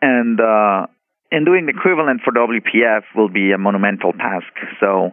[0.00, 0.86] and uh,
[1.30, 4.52] and doing the equivalent for WPF will be a monumental task.
[4.80, 5.12] So,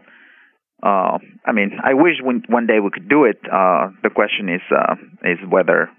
[0.84, 3.38] uh, I mean, I wish one, one day we could do it.
[3.44, 5.90] Uh, the question is uh, is whether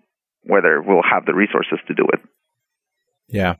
[0.42, 2.20] whether we'll have the resources to do it.
[3.28, 3.54] yeah.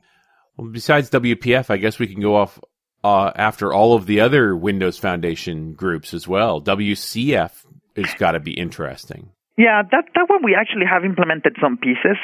[0.55, 2.59] Well, besides WPF, I guess we can go off
[3.03, 6.61] uh, after all of the other Windows Foundation groups as well.
[6.61, 7.51] WCF
[7.95, 9.29] has got to be interesting.
[9.57, 12.17] Yeah, that that one we actually have implemented some pieces.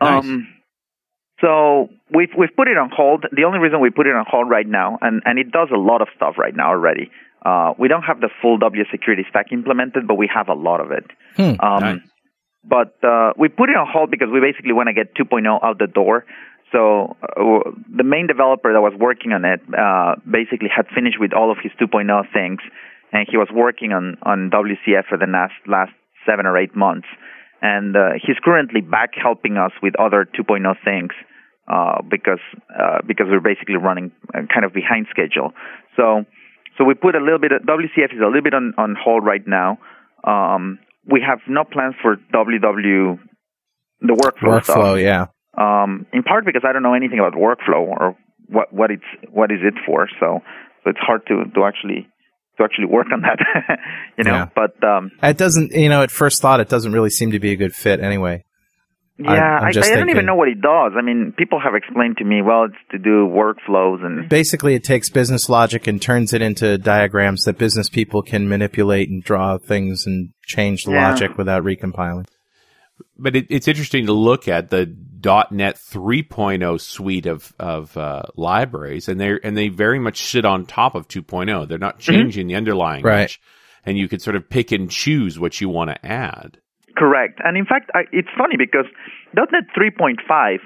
[0.00, 0.24] Nice.
[0.24, 0.48] Um,
[1.42, 3.26] so we've we've put it on hold.
[3.32, 5.78] The only reason we put it on hold right now, and and it does a
[5.78, 7.10] lot of stuff right now already.
[7.44, 10.80] Uh, we don't have the full W security stack implemented, but we have a lot
[10.80, 11.04] of it.
[11.36, 12.00] Hmm, um, nice.
[12.62, 15.80] But uh, we put it on hold because we basically want to get 2.0 out
[15.80, 16.24] the door.
[16.70, 21.32] So uh, the main developer that was working on it uh, basically had finished with
[21.32, 22.60] all of his 2.0 things,
[23.12, 25.92] and he was working on on WCF for the last last
[26.24, 27.08] seven or eight months.
[27.60, 31.10] And uh, he's currently back helping us with other 2.0 things
[31.72, 35.52] uh, because uh, because we're basically running uh, kind of behind schedule.
[35.96, 36.24] So
[36.76, 39.24] so we put a little bit of WCF is a little bit on, on hold
[39.24, 39.78] right now.
[40.24, 40.78] Um,
[41.14, 43.18] we have no plans for WW
[44.00, 44.76] the workflow, stuff.
[44.76, 45.26] Workflow, yeah.
[45.56, 48.16] Um, in part because I don't know anything about workflow or
[48.48, 50.08] what what it's what is it for.
[50.20, 50.40] So
[50.84, 52.08] so it's hard to to actually
[52.58, 53.38] to actually work on that.
[54.18, 54.46] you know, Yeah.
[54.54, 57.52] but um, It doesn't, you know, at first thought, it doesn't really seem to be
[57.52, 58.44] a good fit anyway.
[59.20, 60.92] I- yeah, I'm I, I don't thinking- even know what it does.
[60.98, 64.84] I mean, people have explained to me, well, it's to do workflows and Basically, it
[64.84, 69.58] takes business logic and turns it into diagrams that business people can manipulate and draw
[69.58, 71.10] things and change the Yeah.
[71.10, 72.26] logic without recompiling.
[73.18, 74.86] But it, it's interesting to look at the
[75.24, 80.66] .NET 3.0 suite of of uh, libraries, and they and they very much sit on
[80.66, 81.68] top of 2.0.
[81.68, 83.22] They're not changing the underlying Right.
[83.22, 83.40] much,
[83.86, 86.58] and you could sort of pick and choose what you want to add.
[86.96, 87.40] Correct.
[87.42, 88.86] And in fact, I, it's funny because
[89.34, 90.58] .NET 3.5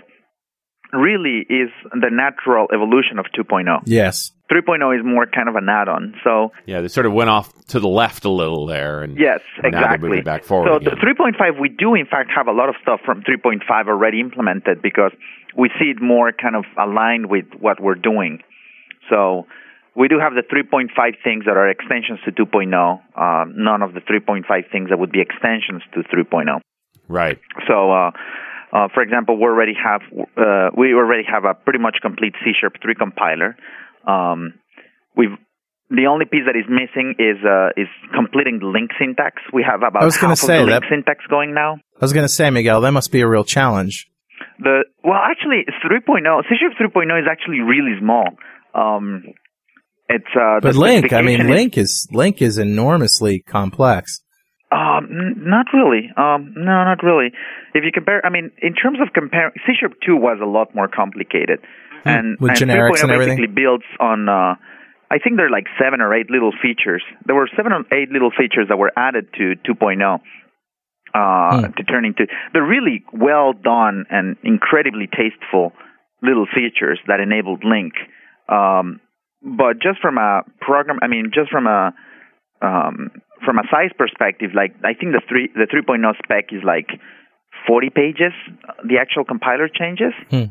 [0.93, 3.83] really is the natural evolution of 2.0.
[3.87, 4.33] Yes.
[4.51, 6.15] 3.0 is more kind of an add-on.
[6.23, 9.41] So Yeah, they sort of went off to the left a little there, and yes,
[9.65, 10.09] exactly.
[10.09, 10.69] moving back forward.
[10.71, 10.95] so again.
[11.01, 14.81] the 3.5, we do in fact have a lot of stuff from 3.5 already implemented
[14.83, 15.11] because
[15.57, 18.41] we see it more kind of aligned with what we're doing.
[19.11, 19.47] So
[19.97, 20.93] we do have the 3.5
[21.25, 22.69] things that are extensions to 2.0.
[23.17, 26.61] Uh, none of the 3.5 things that would be extensions to 3.0.
[27.09, 27.39] right.
[27.67, 28.11] So, uh,
[28.73, 32.51] uh, for example, we already have uh, we already have a pretty much complete C
[32.61, 33.57] Sharp 3 compiler.
[34.07, 34.55] Um,
[35.17, 35.39] we've
[35.89, 39.41] the only piece that is missing is uh, is completing the LINQ syntax.
[39.53, 41.75] We have about I was gonna half say of the LINQ that- syntax going now.
[41.75, 44.11] I was going to say, Miguel, that must be a real challenge.
[44.59, 48.37] The well, actually, 3.0 C Sharp 3.0 is actually really small.
[48.75, 49.23] Um,
[50.09, 54.21] it's uh, But the LINQ, I mean, LINQ is LINQ is enormously complex.
[54.73, 56.11] Um, n- not really.
[56.17, 57.31] Um, no, not really.
[57.75, 60.75] If you compare, I mean, in terms of comparing, C Sharp 2 was a lot
[60.75, 61.61] more complicated.
[62.05, 62.45] And, Hmm.
[62.45, 63.37] With and generics 3.0 and everything?
[63.37, 64.55] basically builds on, uh,
[65.11, 67.03] I think there are like seven or eight little features.
[67.27, 70.21] There were seven or eight little features that were added to 2.0
[71.15, 71.73] uh, Hmm.
[71.77, 72.27] to turn into.
[72.53, 75.73] They're really well done and incredibly tasteful
[76.23, 77.93] little features that enabled LINQ.
[78.49, 79.01] Um,
[79.47, 81.93] but just from a program, I mean, just from a
[82.63, 83.11] um,
[83.45, 86.89] from a size perspective, like I think the three the 3.0 spec is like
[87.67, 88.33] 40 pages.
[88.85, 90.51] The actual compiler changes Hmm.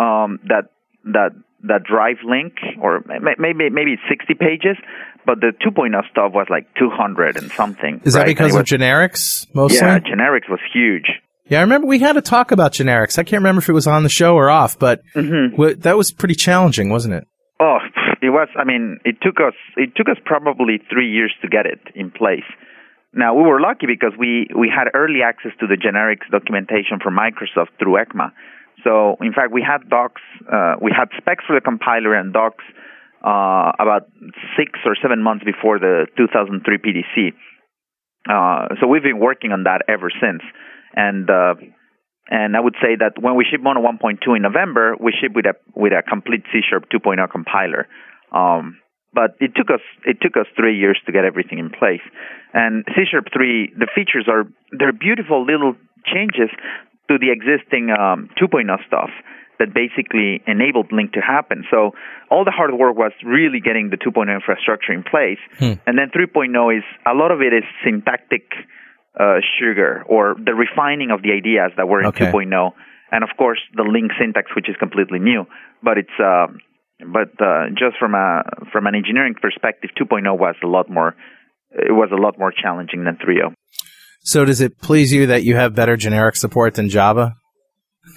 [0.00, 0.70] um, that
[1.04, 1.30] that
[1.64, 3.04] that drive LINQ, or
[3.38, 4.76] maybe maybe it's 60 pages,
[5.24, 8.00] but the 2.0 stuff was like 200 and something.
[8.04, 8.22] Is right?
[8.22, 9.76] that because And of generics mostly?
[9.78, 11.06] Yeah, generics was huge.
[11.46, 13.18] Yeah, I remember we had a talk about generics.
[13.18, 15.96] I can't remember if it was on the show or off, but hmm wa- that
[15.96, 17.26] was pretty challenging, wasn't it?
[17.60, 17.78] Oh,
[18.22, 18.48] it was.
[18.56, 19.58] I mean, it took us.
[19.76, 22.46] It took us probably three years to get it in place.
[23.12, 27.18] Now we were lucky because we we had early access to the generics documentation from
[27.18, 28.30] Microsoft through ECMA.
[28.84, 30.22] So in fact, we had docs.
[30.46, 32.64] Uh, we had specs for the compiler and docs
[33.26, 34.06] uh, about
[34.56, 37.34] six or seven months before the 2003 PDC.
[38.30, 40.42] Uh, so we've been working on that ever since.
[40.94, 41.54] And uh,
[42.30, 45.46] and I would say that when we ship Mono 1.2 in November, we ship with
[45.46, 47.88] a with a complete C Sharp 2.0 compiler.
[48.32, 48.78] Um,
[49.14, 52.00] but it took us it took us three years to get everything in place.
[52.54, 55.74] And C Sharp 3, the features are they're beautiful little
[56.06, 56.48] changes
[57.08, 59.10] to the existing um, 2.0 stuff
[59.58, 61.64] that basically enabled LINQ to happen.
[61.70, 61.92] So
[62.30, 65.38] all the hard work was really getting the 2.0 infrastructure in place,
[65.86, 68.48] and then 3.0 is a lot of it is syntactic
[69.20, 72.32] uh, sugar or the refining of the ideas that were in Okay.
[72.32, 72.72] 2.0,
[73.12, 75.44] and of course the LINQ syntax, which is completely new.
[75.82, 76.58] But it's um,
[77.12, 78.42] but uh, just from a
[78.72, 81.14] from an engineering perspective, 2.0 was a lot more
[81.70, 83.54] it was a lot more challenging than 3.0.
[84.24, 87.34] So does it please you that you have better generic support than Java?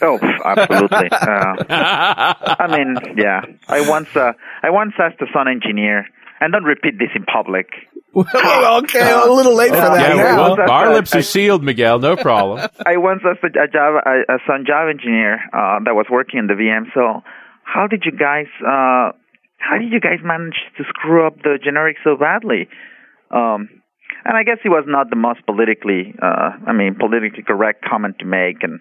[0.01, 1.09] Oh, absolutely.
[1.11, 3.41] uh, I mean, yeah.
[3.67, 6.05] I once uh, I once asked a Sun engineer,
[6.39, 7.67] and don't repeat this in public.
[8.15, 9.99] okay, a little late for that.
[9.99, 10.37] Yeah, yeah.
[10.37, 11.99] well, That's our lips I- are sealed, Miguel.
[11.99, 12.69] No problem.
[12.85, 16.39] I once asked a, a Java a, a Sun Java engineer uh, that was working
[16.39, 16.85] in the VM.
[16.93, 17.23] So,
[17.65, 19.11] how did you guys uh,
[19.57, 22.69] how did you guys manage to screw up the generic so badly?
[23.31, 23.69] Um,
[24.23, 28.19] and I guess it was not the most politically, uh, I mean, politically correct comment
[28.19, 28.79] to make, and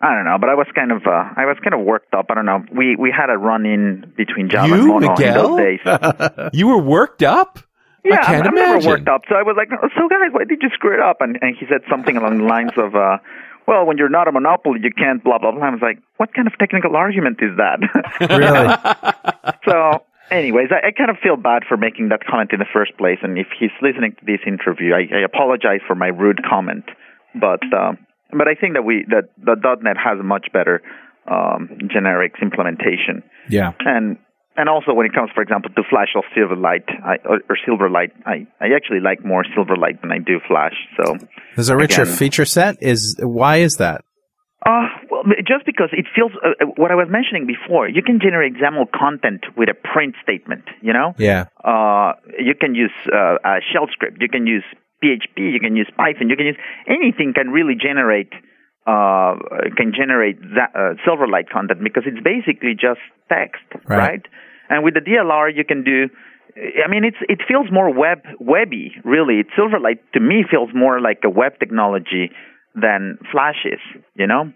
[0.00, 0.36] I don't know.
[0.40, 2.26] But I was kind of, uh, I was kind of worked up.
[2.30, 2.64] I don't know.
[2.70, 5.48] We we had a run in between Java and You, Mono in Miguel?
[5.48, 6.50] those days.
[6.52, 7.58] You were worked up.
[8.04, 9.22] Yeah, I can't I'm, I'm never worked up.
[9.28, 11.20] So I was like, "Oh, so guys, why did you screw it up?
[11.20, 13.18] And, and he said something along the lines of, uh,
[13.66, 15.64] well, when you're not a monopoly, you can't blah, blah, blah.
[15.64, 17.80] I was like, what kind of technical argument is that?
[18.36, 19.54] Really?
[19.64, 22.96] so, anyways, I, I kind of feel bad for making that comment in the first
[22.96, 23.18] place.
[23.22, 26.84] And if he's listening to this interview, I, I apologize for my rude comment.
[27.34, 27.98] But, um,
[28.30, 30.82] but I think that we, that the .NET has a much better,
[31.28, 33.72] um, generics implementation yeah.
[33.80, 34.16] and
[34.56, 38.10] and also when it comes, for example, to Flash or Silverlight, I, or, or Silverlight,
[38.24, 40.74] I, I actually like more Silverlight than I do Flash.
[40.96, 41.16] So,
[41.54, 42.14] There's a richer Again.
[42.16, 42.76] feature set.
[42.80, 44.02] Is why is that?
[44.66, 48.18] uh, well, just because it feels uh, uh, what I was mentioning before, you can
[48.20, 50.64] generate XAML content with a print statement.
[50.82, 51.44] You know, Yeah.
[51.64, 54.64] uh, you can use uh, a shell script, you can use
[55.04, 56.56] PHP, you can use Python, you can use
[56.88, 58.32] anything can really generate
[58.86, 59.34] uh,
[59.76, 63.98] can generate that, uh, Silverlight content because it's basically just text, Right.
[63.98, 64.22] right?
[64.68, 66.08] And with the DLR, you can do.
[66.56, 69.40] I mean, it's it feels more web webby, really.
[69.40, 72.30] It's Silverlight to me feels more like a web technology
[72.74, 73.80] than Flash is,
[74.14, 74.52] you know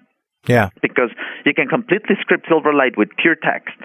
[0.47, 0.69] Yeah.
[0.83, 1.11] because
[1.47, 3.77] you can completely script Silverlight with pure text,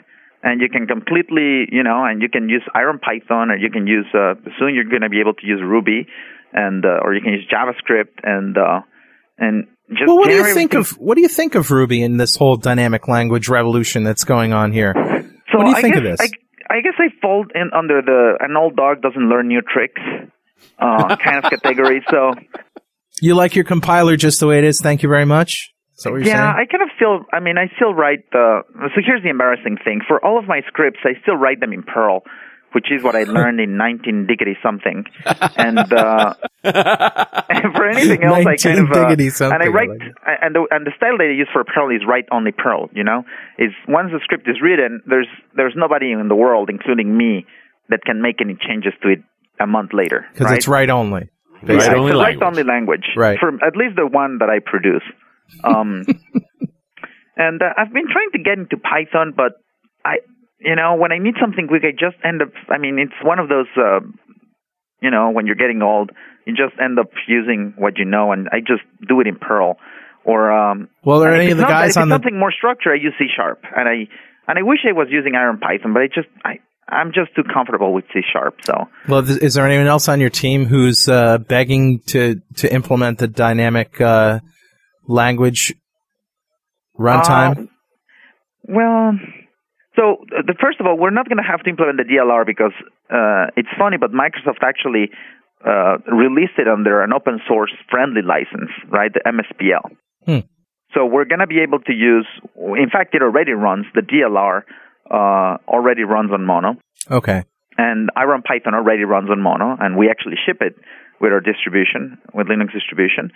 [0.44, 4.06] and you can completely, you know, and you can use IronPython, or you can use
[4.14, 6.08] uh, soon you're going to be able to use Ruby,
[6.54, 8.82] and uh, or you can use JavaScript, and uh,
[9.38, 10.96] and just Well, what do you think everything.
[10.96, 14.54] of what do you think of Ruby in this whole dynamic language revolution that's going
[14.54, 14.94] on here?
[15.56, 16.22] So what do you I think guess, of this?
[16.70, 20.02] I, I guess I fall in under the an old dog doesn't learn new tricks
[20.80, 22.04] uh, kind of category.
[22.10, 22.34] So
[23.22, 24.82] You like your compiler just the way it is?
[24.82, 25.72] Thank you very much.
[26.04, 26.68] That what you're yeah, saying?
[26.68, 27.24] I kind of feel.
[27.32, 28.64] I mean, I still write the.
[28.94, 31.84] So here's the embarrassing thing: for all of my scripts, I still write them in
[31.84, 32.24] Perl,
[32.76, 35.06] which is what I learned in 19 diggity something.
[35.56, 40.02] And uh, and for anything else, I kind of uh, and I I write like
[40.42, 42.90] and the and the style that I use for Perl is write only Perl.
[42.94, 43.24] You know,
[43.58, 47.46] is once the script is written, there's there's nobody in the world, including me,
[47.90, 49.20] that can make any changes to it
[49.60, 50.26] a month later.
[50.34, 50.58] Because right?
[50.58, 51.30] it's right only.
[51.64, 52.20] Right Yeah, only it's language.
[52.20, 53.08] write only language.
[53.16, 53.40] Right.
[53.40, 55.04] For at least the one that I produce.
[55.64, 56.06] Um,
[57.38, 59.54] And uh, I've been trying to get into Python, but
[60.06, 60.18] I,
[60.66, 62.50] you know, when I need something quick, I just end up.
[62.70, 64.00] I mean, it's one of those, uh,
[65.02, 66.10] you know, when you're getting old,
[66.46, 69.78] you just end up using what you know, and I just do it in Perl.
[70.26, 72.94] Or um, Well, are any of the not- guys if on the something more structured,
[73.00, 74.08] I use C sharp, and I
[74.48, 76.60] and I wish I was using IronPython, but I just I
[76.90, 78.56] I'm just too comfortable with C sharp.
[78.66, 82.74] So Well, th- is there anyone else on your team who's uh, begging to to
[82.74, 84.40] implement the dynamic uh,
[85.08, 85.76] language
[87.00, 87.60] runtime?
[87.60, 87.66] Uh,
[88.68, 89.14] well,
[89.96, 92.46] so uh, the first of all, we're not going to have to implement the DLR
[92.46, 92.76] because
[93.10, 95.10] uh, it's funny, but Microsoft actually
[95.66, 99.12] uh, released it under an open source friendly license, right?
[99.14, 99.96] The MSPL.
[100.26, 100.46] Hmm.
[100.94, 102.28] So we're going to be able to use.
[102.56, 104.64] In fact, it already runs the DLR.
[105.06, 106.78] Uh, already runs on Mono,
[107.12, 107.44] okay.
[107.78, 110.74] and IronPython already runs on Mono, and we actually ship it
[111.22, 113.30] with our distribution, with Linux distribution.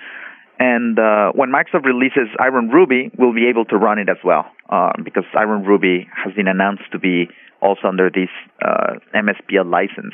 [0.59, 4.91] And uh, when Microsoft releases IronRuby, we'll be able to run it as well uh,
[5.03, 7.29] because IronRuby has been announced to be
[7.61, 8.29] also under this
[8.61, 10.13] uh, MSPL license.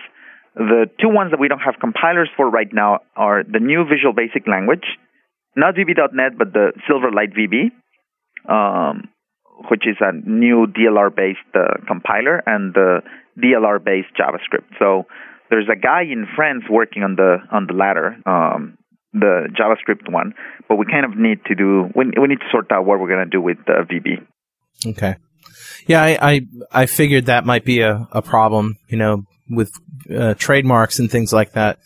[0.55, 4.13] The two ones that we don't have compilers for right now are the new Visual
[4.13, 4.85] Basic Language,
[5.55, 7.71] not VB.NET, but the Silverlight VB,
[8.47, 9.09] um,
[9.69, 13.01] which is a new DLR-based uh, compiler, and the
[13.37, 14.77] DLR-based JavaScript.
[14.79, 15.05] So
[15.49, 18.77] there's a guy in France working on the on the latter, um,
[19.19, 20.33] the JavaScript one,
[20.67, 23.07] but we kind of need to do we, we need to sort out what we're
[23.09, 24.25] going to do with uh, VB.
[24.91, 25.15] Okay.
[25.87, 26.41] Yeah, I, I
[26.71, 29.71] I figured that might be a, a problem, you know, with
[30.15, 31.79] uh, trademarks and things like that.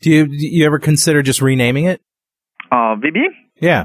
[0.00, 2.00] Do you do you ever consider just renaming it?
[2.70, 3.18] Uh, VB?
[3.60, 3.84] Yeah,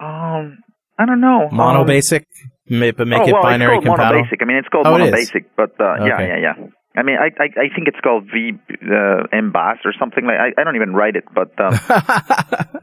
[0.00, 0.58] Um,
[0.98, 1.48] I don't know.
[1.52, 2.26] mono Um, basic,
[2.68, 4.14] but make oh, it well, binary it's called compatible.
[4.14, 4.42] Mono Basic.
[4.42, 5.12] I mean, it's called Oh, Mono is?
[5.12, 6.66] Basic, but uh, yeah, yeah, yeah.
[6.96, 8.52] I mean, I, I I think it's called V
[8.90, 9.26] uh,
[9.84, 10.36] or something like.
[10.38, 11.78] I, I don't even write it, but um,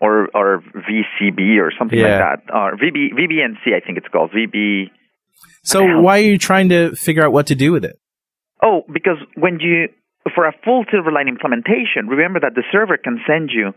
[0.00, 2.18] or or VCB or something Yeah.
[2.18, 2.54] like that.
[2.54, 4.90] Or VB VBNC, I think it's called VB.
[5.62, 7.96] so why are you trying to figure out what to do with it?
[8.62, 9.88] Oh, because when you
[10.34, 13.72] for a full Silverlight implementation, remember that the server can send you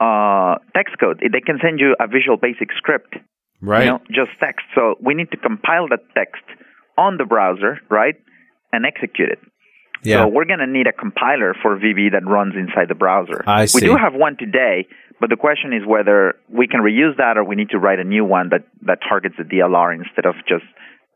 [0.00, 1.20] uh, text code.
[1.20, 3.16] They can send you a Visual Basic script.
[3.60, 3.84] Right.
[3.84, 4.64] You know, just text.
[4.74, 6.42] So we need to compile that text
[6.98, 8.14] on the browser, right,
[8.74, 9.38] and execute it.
[10.02, 10.24] Yeah.
[10.24, 13.42] So we're going to need a compiler for VB that runs inside the browser.
[13.46, 13.80] I see.
[13.80, 14.86] We do have one today,
[15.20, 18.04] but the question is whether we can reuse that or we need to write a
[18.04, 20.64] new one that, that targets the DLR instead of just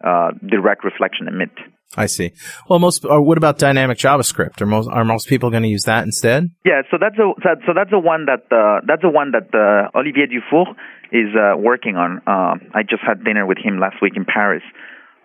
[0.03, 1.51] uh, direct reflection emit.
[1.97, 2.33] I see.
[2.69, 3.05] Well, most.
[3.05, 4.61] Or what about dynamic JavaScript?
[4.61, 6.51] Are most are most people going to use that instead?
[6.65, 9.49] Yeah, so that's a that, so that's the one that uh, that's the one that
[9.57, 10.67] uh, Olivier Dufour
[11.13, 12.21] is uh, working on.
[12.27, 14.63] Um, I just had dinner with him last week in Paris,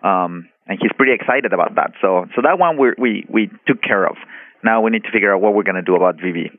[0.04, 1.92] um, and he's pretty excited about that.
[2.02, 4.16] So so that one we we we took care of.
[4.64, 6.52] Now we need to figure out what we're going to do about VB.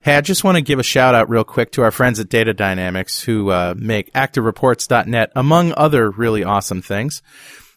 [0.00, 2.28] Hey, I just want to give a shout out real quick to our friends at
[2.28, 7.20] Data Dynamics who uh, make ActiveReports.net, among other really awesome things.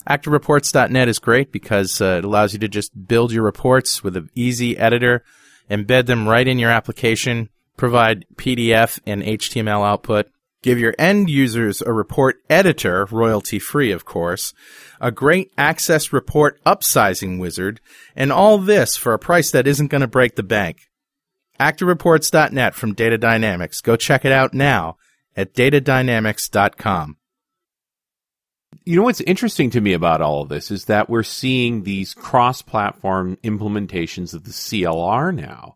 [0.07, 4.29] ActiveReports.net is great because uh, it allows you to just build your reports with an
[4.35, 5.23] easy editor,
[5.69, 10.27] embed them right in your application, provide PDF and HTML output,
[10.61, 14.53] give your end users a report editor, royalty free, of course,
[14.99, 17.79] a great access report upsizing wizard,
[18.15, 20.89] and all this for a price that isn't going to break the bank.
[21.59, 23.81] ActiveReports.net from Data Dynamics.
[23.81, 24.97] Go check it out now
[25.35, 27.17] at datadynamics.com.
[28.83, 32.13] You know what's interesting to me about all of this is that we're seeing these
[32.13, 35.75] cross platform implementations of the CLR now.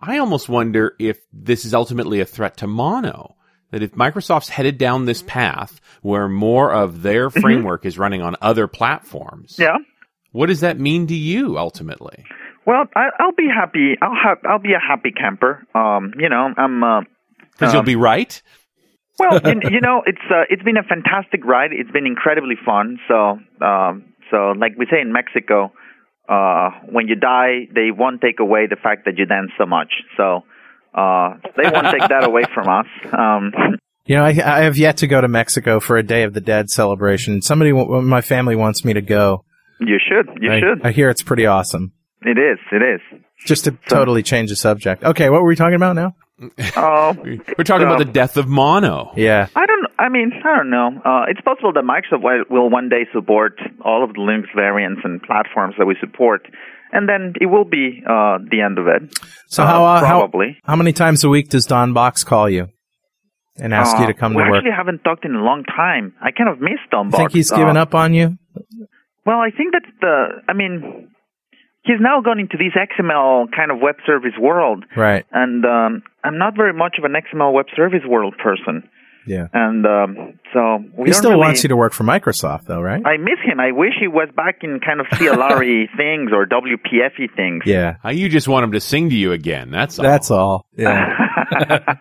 [0.00, 3.36] I almost wonder if this is ultimately a threat to mono.
[3.72, 8.36] That if Microsoft's headed down this path where more of their framework is running on
[8.40, 9.78] other platforms, Yeah.
[10.30, 12.24] what does that mean to you ultimately?
[12.64, 13.96] Well, I, I'll be happy.
[14.00, 14.38] I'll have.
[14.48, 15.66] I'll be a happy camper.
[15.74, 16.84] Um, you know, I'm.
[16.84, 17.00] Uh,
[17.50, 18.40] Because Um, you'll be right.
[19.18, 21.70] Well, you, you know, it's uh, it's been a fantastic ride.
[21.72, 22.98] It's been incredibly fun.
[23.08, 25.72] So, um, so like we say in Mexico,
[26.28, 29.92] uh, when you die, they won't take away the fact that you dance so much.
[30.16, 30.44] So,
[30.94, 32.86] uh, they won't take that away from us.
[33.12, 33.52] Um,
[34.04, 36.40] You know, I, I have yet to go to Mexico for a Day of the
[36.40, 37.40] Dead celebration.
[37.40, 39.44] Somebody, w- my family wants me to go.
[39.78, 40.42] you should.
[40.42, 40.84] You I, should.
[40.84, 41.92] I hear it's pretty awesome.
[42.22, 42.58] it is.
[42.72, 43.00] It is.
[43.46, 45.04] Just to totally change the subject.
[45.04, 46.16] Okay, what were we talking about now?
[46.76, 47.14] Oh,
[47.56, 49.12] We're talking about the death of mono.
[49.16, 49.46] Yeah.
[49.54, 49.86] I don't.
[50.00, 51.00] I mean, I don't know.
[51.04, 55.02] Uh, it's possible that Microsoft will- will one day support all of the Linux variants
[55.04, 56.48] and platforms that we support,
[56.92, 59.02] and then it will be uh, the end of it.
[59.48, 60.58] So Uh, how, uh, how probably.
[60.64, 62.68] how many times a week does Don Box call you
[63.56, 64.50] and ask you Uh, to come to work?
[64.50, 66.14] We actually haven't talked in a long time.
[66.22, 67.34] I kind of missed Don You think Box.
[67.34, 68.36] he's given Uh, up on you?
[69.24, 70.42] Well, I think that's the.
[70.48, 71.08] I mean,
[71.84, 75.24] he's now gone into this XML kind of web service world, Right.
[75.32, 78.88] and um, I'm not very much of an XML web service world person.
[79.26, 79.46] Yeah.
[79.52, 82.80] And um, so we He don't still really, wants you to work for Microsoft, though,
[82.80, 83.00] right?
[83.06, 83.60] I miss him.
[83.60, 87.62] I wish he was back in kind of CLR things or WPF things.
[87.66, 87.96] yeah.
[88.04, 89.70] Uh, you just want him to sing to you again.
[89.70, 90.02] That's all.
[90.04, 90.66] That's all.
[90.76, 91.08] Yeah.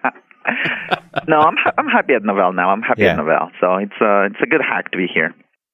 [1.28, 2.70] no, I'm ha- I'm happy at Novell now.
[2.72, 3.14] I'm happy Yeah.
[3.14, 3.50] at Novell.
[3.60, 5.34] So it's uh it's a good hack to be here.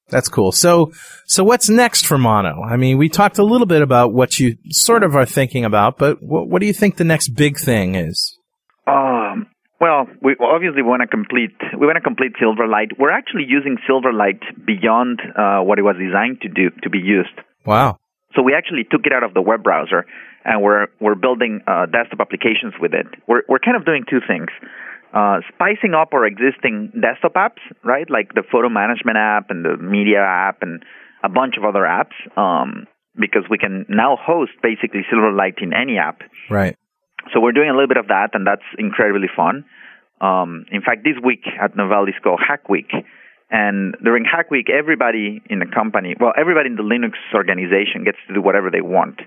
[0.09, 0.53] That's cool.
[0.53, 0.93] So,
[1.25, 2.61] so what's next for Mono?
[2.63, 5.97] I mean, we talked a little bit about what you sort of are thinking about,
[5.97, 8.37] but what, what do you think the next big thing is?
[8.87, 9.16] Um,
[9.79, 11.53] well, we obviously want to complete.
[11.77, 12.97] We want to complete Silverlight.
[12.97, 17.37] We're actually using Silverlight beyond uh, what it was designed to do to be used.
[17.65, 17.97] Wow.
[18.35, 20.05] So we actually took it out of the web browser,
[20.43, 23.05] and we're we're building uh, desktop applications with it.
[23.27, 24.49] We're we're kind of doing two things:
[25.13, 29.77] uh, spicing up our existing desktop apps, right, like the photo management app and the
[29.77, 30.83] media app and
[31.23, 35.97] a bunch of other apps, um, because we can now host basically Silverlight in any
[35.97, 36.21] app.
[36.49, 36.75] Right.
[37.33, 39.65] So we're doing a little bit of that, and that's incredibly fun.
[40.19, 42.91] Um, in fact, this week at Novell is called Hack Week.
[43.49, 48.17] And during Hack Week, everybody in the company, well, everybody in the Linux organization gets
[48.27, 49.21] to do whatever they want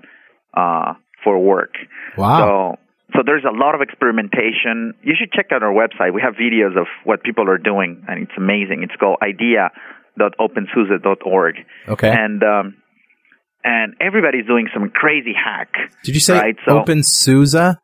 [0.55, 0.93] uh,
[1.23, 1.73] for work.
[2.17, 2.39] Wow.
[2.39, 2.77] So,
[3.15, 4.93] so there's a lot of experimentation.
[5.01, 6.13] You should check out our website.
[6.13, 8.83] We have videos of what people are doing, and it's amazing.
[8.83, 11.55] It's called idea.opensuse.org.
[11.89, 12.09] okay.
[12.09, 12.75] And um,
[13.63, 15.73] and everybody's doing some crazy hack.
[16.03, 17.77] Did you say right, so- OpenSUSE?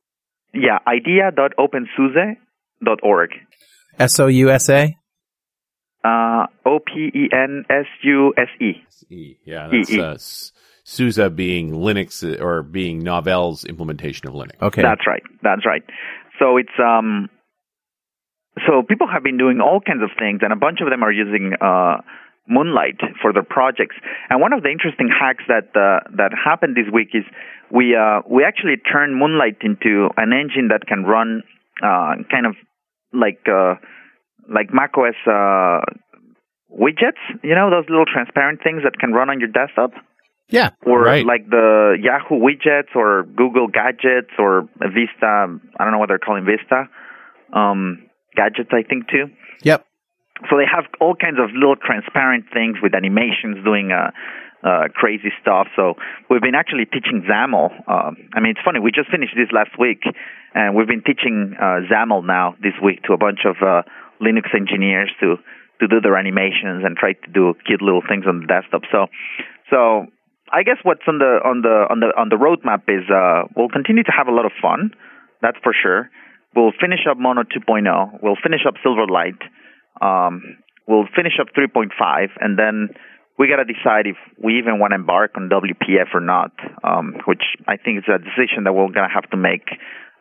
[0.59, 3.29] Yeah, idea.opensuse.org.
[3.99, 4.97] S O U S A?
[6.03, 8.83] Uh, O P E N S U S E.
[9.09, 9.37] E.
[9.45, 9.99] Yeah, that's E.
[9.99, 10.17] uh,
[10.83, 14.61] SUSE being Linux or being Novell's implementation of Linux.
[14.61, 14.81] Okay.
[14.81, 15.23] That's right.
[15.43, 15.83] That's right.
[16.39, 17.29] So it's um.
[18.65, 21.11] So people have been doing all kinds of things, and a bunch of them are
[21.11, 21.97] using uh,
[22.47, 23.95] Moonlight for their projects.
[24.29, 27.23] And one of the interesting hacks that uh, that happened this week is
[27.71, 31.43] we uh, we actually turned Moonlight into an engine that can run
[31.83, 32.55] uh, kind of
[33.13, 33.75] like uh,
[34.47, 35.81] like macOS uh,
[36.71, 37.21] widgets.
[37.43, 39.91] You know those little transparent things that can run on your desktop
[40.49, 40.69] yeah.
[40.85, 41.25] or Right.
[41.25, 45.59] like the Yahoo widgets or Google gadgets or Vista.
[45.77, 46.87] I don't know what they're calling Vista
[47.53, 48.03] um,
[48.35, 48.69] gadgets.
[48.71, 49.25] I think too.
[49.63, 49.85] Yep.
[50.49, 54.11] So they have all kinds of little transparent things with animations doing uh,
[54.63, 55.67] uh, crazy stuff.
[55.75, 55.95] So
[56.29, 57.71] we've been actually teaching XAML.
[57.87, 58.79] Uh, I mean, it's funny.
[58.79, 60.03] We just finished this last week,
[60.53, 63.83] and we've been teaching uh, XAML now this week to a bunch of uh,
[64.21, 65.37] Linux engineers to
[65.79, 68.81] to do their animations and try to do cute little things on the desktop.
[68.91, 69.05] So,
[69.69, 70.07] so
[70.51, 73.69] I guess what's on the on the on the on the roadmap is uh, we'll
[73.69, 74.91] continue to have a lot of fun.
[75.41, 76.09] That's for sure.
[76.55, 78.23] We'll finish up Mono 2.0.
[78.23, 79.37] We'll finish up Silverlight.
[80.01, 82.89] Um, we'll finish up 3.5, and then
[83.37, 86.51] we got to decide if we even want to embark on WPF or not.
[86.83, 89.67] Um, which I think is a decision that we're gonna have to make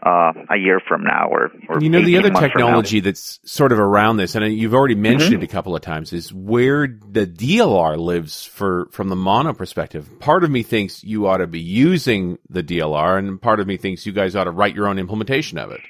[0.05, 2.67] uh, a year from now, or, or You know, the other months from now.
[2.67, 5.43] technology that's sort of around this, and you've already mentioned Mm-hmm.
[5.43, 10.09] it a couple of times, is where the DLR lives for from the mono perspective.
[10.21, 13.79] Part of me thinks you ought to be using the DLR, and part of me
[13.79, 15.81] thinks you guys ought to write your own implementation of it.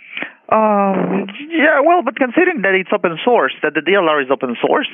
[0.53, 4.89] Um, yeah, well, but considering that it's open source, that the DLR is open source,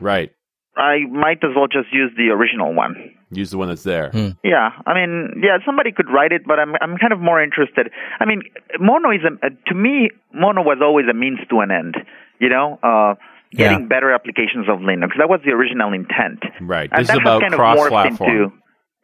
[0.00, 0.32] Right.
[0.76, 2.94] I might as well just use the original one.
[3.30, 4.10] Use the one that's there.
[4.44, 7.90] Yeah, I mean, yeah, somebody could write it, but I'm I'm kind of more interested.
[8.20, 8.42] I mean,
[8.78, 11.96] Mono is a, to me, Mono was always a means to an end.
[12.38, 13.14] You know, uh,
[13.52, 13.86] getting Yeah.
[13.88, 15.16] better applications of Linux.
[15.18, 16.42] That was the original intent.
[16.60, 16.88] Right.
[16.92, 18.30] And This that is about has kind of morphed cross-platform.
[18.30, 18.52] into,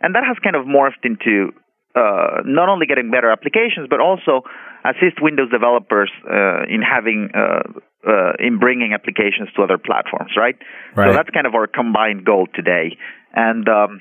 [0.03, 1.53] and that has kind of morphed into
[1.97, 4.43] uh, not only getting better applications, but also
[4.85, 7.63] assist Windows developers uh, in having uh,
[8.07, 10.33] uh, in bringing applications to other platforms.
[10.37, 10.57] Right.
[10.95, 11.11] Right.
[11.11, 12.97] So that's kind of our combined goal today.
[13.35, 14.01] And um,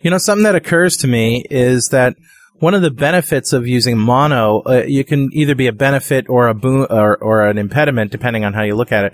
[0.00, 2.14] You know, something that occurs to me is that
[2.60, 6.48] one of the benefits of using mono, uh, you can either be a benefit or
[6.48, 9.12] a boon or, or an impediment, depending on how you look at it.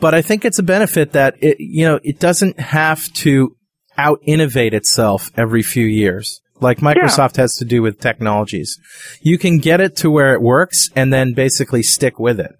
[0.00, 3.56] But I think it's a benefit that it, you know, it doesn't have to
[3.96, 6.40] out innovate itself every few years.
[6.60, 8.78] Like Microsoft has to do with technologies.
[9.20, 12.52] You can get it to where it works and then basically stick with it.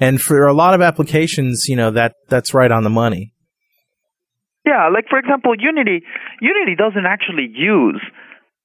[0.00, 3.32] And for a lot of applications, you know, that, that's right on the money.
[4.66, 6.02] Yeah, like for example, Unity.
[6.40, 8.02] Unity doesn't actually use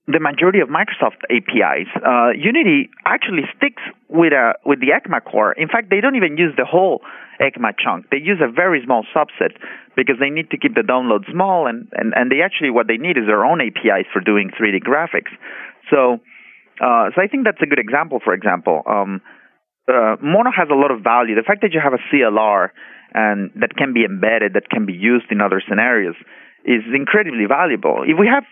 [0.07, 1.87] the majority of Microsoft APIs.
[2.01, 5.53] Uh, Unity actually sticks with a with the ECMA core.
[5.53, 7.01] In fact, they don't even use the whole
[7.39, 8.09] ECMA chunk.
[8.09, 9.53] They use a very small subset
[9.95, 12.97] because they need to keep the download small, and and and they actually what they
[12.97, 15.29] need is their own APIs for doing 3D graphics.
[15.89, 16.17] So,
[16.81, 18.19] uh, so I think that's a good example.
[18.23, 19.21] For example, um,
[19.87, 21.35] uh, Mono has a lot of value.
[21.35, 22.69] The fact that you have a CLR
[23.13, 26.15] and that can be embedded, that can be used in other scenarios,
[26.63, 28.03] is incredibly valuable.
[28.05, 28.45] If we have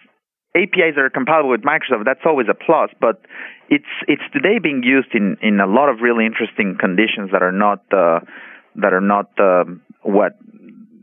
[0.56, 2.90] APIs that are compatible with Microsoft, that's always a plus.
[3.00, 3.22] But
[3.70, 7.54] it's it's today being used in in a lot of really interesting conditions that are
[7.54, 8.20] not uh,
[8.76, 10.34] that are not um, what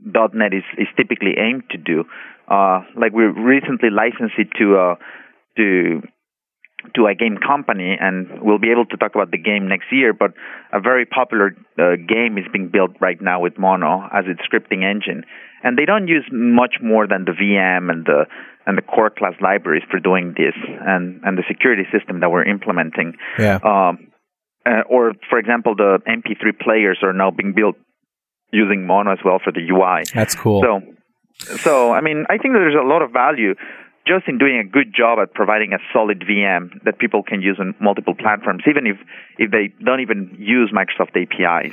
[0.04, 2.04] .NET is, is typically aimed to do.
[2.48, 4.94] Uh, like we recently licensed it to uh,
[5.56, 6.02] to
[6.94, 10.12] to a game company, and we'll be able to talk about the game next year.
[10.12, 10.32] But
[10.72, 14.84] a very popular uh, game is being built right now with Mono as its scripting
[14.84, 15.24] engine,
[15.62, 18.26] and they don't use much more than the VM and the
[18.66, 20.54] and the core class libraries for doing this,
[20.86, 23.14] and and the security system that we're implementing.
[23.38, 23.58] Yeah.
[23.62, 24.12] Um,
[24.66, 27.76] uh, or, for example, the MP3 players are now being built
[28.52, 30.02] using Mono as well for the UI.
[30.12, 30.60] That's cool.
[30.60, 30.82] So,
[31.58, 33.54] so I mean, I think that there's a lot of value
[34.06, 37.56] just in doing a good job at providing a solid VM that people can use
[37.58, 38.96] on multiple platforms, even if
[39.38, 41.72] if they don't even use Microsoft APIs.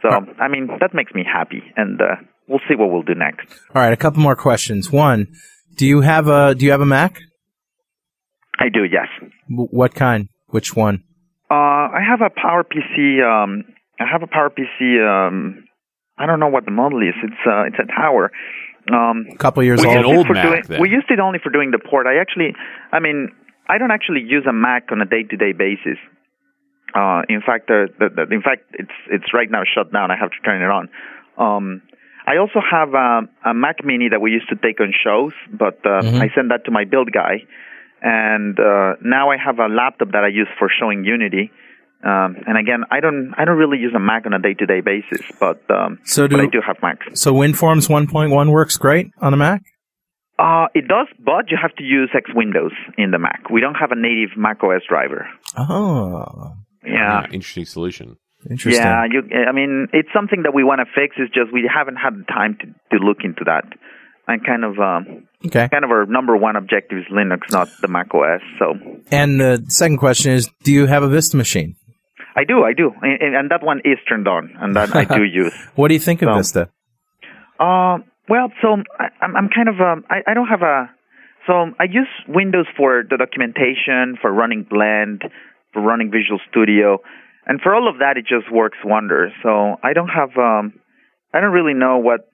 [0.00, 0.08] So,
[0.38, 2.16] I mean, that makes me happy, and uh,
[2.48, 3.46] we'll see what we'll do next.
[3.74, 4.90] All right, a couple more questions.
[4.90, 5.28] One,
[5.76, 7.20] do you have a do you have a Mac?
[8.58, 9.08] I do, yes.
[9.48, 10.28] W- what kind?
[10.48, 11.02] Which one?
[11.50, 13.22] Uh, I have a Power PC.
[13.22, 13.64] Um,
[13.98, 15.00] I have a Power PC.
[15.00, 15.64] Um,
[16.18, 17.14] I don't know what the model is.
[17.22, 18.30] It's uh, it's a tower.
[18.90, 20.04] Um, A couple years old.
[20.04, 20.80] old Mac, doing, then.
[20.80, 22.06] We used it only for doing the port.
[22.06, 22.54] I actually,
[22.90, 23.30] I mean,
[23.68, 25.98] I don't actually use a Mac on a day-to-day basis.
[26.94, 30.10] Uh, in fact, the, the, the, in fact, it's it's right now shut down.
[30.10, 30.88] I have to turn it on.
[31.38, 31.82] Um,
[32.26, 35.78] I also have a, a Mac Mini that we used to take on shows, but
[35.86, 37.44] uh, I sent that to my build guy,
[38.02, 41.50] and uh, now I have a laptop that I use for showing Unity.
[42.04, 45.24] Um, and again, I don't I don't really use a Mac on a day-to-day basis,
[45.38, 47.20] but um, So do- but I do have Macs.
[47.20, 49.62] So WinForms 1.1 works great on a Mac.
[50.38, 53.48] Uh, it does, but you have to use X Windows in the Mac.
[53.50, 55.28] We don't have a native Mac OS driver.
[55.56, 56.52] Oh,
[56.84, 57.24] Yeah.
[57.26, 58.16] Interesting solution.
[58.50, 58.82] interesting.
[58.82, 61.14] Yeah, you, I mean, it's something that we want to fix.
[61.18, 62.66] It's just we haven't had the time to,
[62.98, 63.64] to look into that.
[64.26, 65.68] And kind of, um, Okay.
[65.68, 68.40] kind of our number one objective is Linux, not the Mac OS.
[68.58, 68.74] So
[69.12, 71.74] And the second question is, do you have a Vista machine?
[72.34, 75.22] I do, I do, and, and that one is turned on, and that I do
[75.42, 75.54] use.
[75.74, 76.68] What do you think of So- Vista?
[77.60, 80.90] Uh, well, so I, I'm, I'm kind of um, I, I don't have a
[81.46, 85.22] so I use Windows for the documentation, for running Blend,
[85.72, 86.98] for running Visual Studio,
[87.46, 89.32] and for all of that, it just works wonders.
[89.42, 90.74] So I don't have um,
[91.34, 92.28] I don't really know what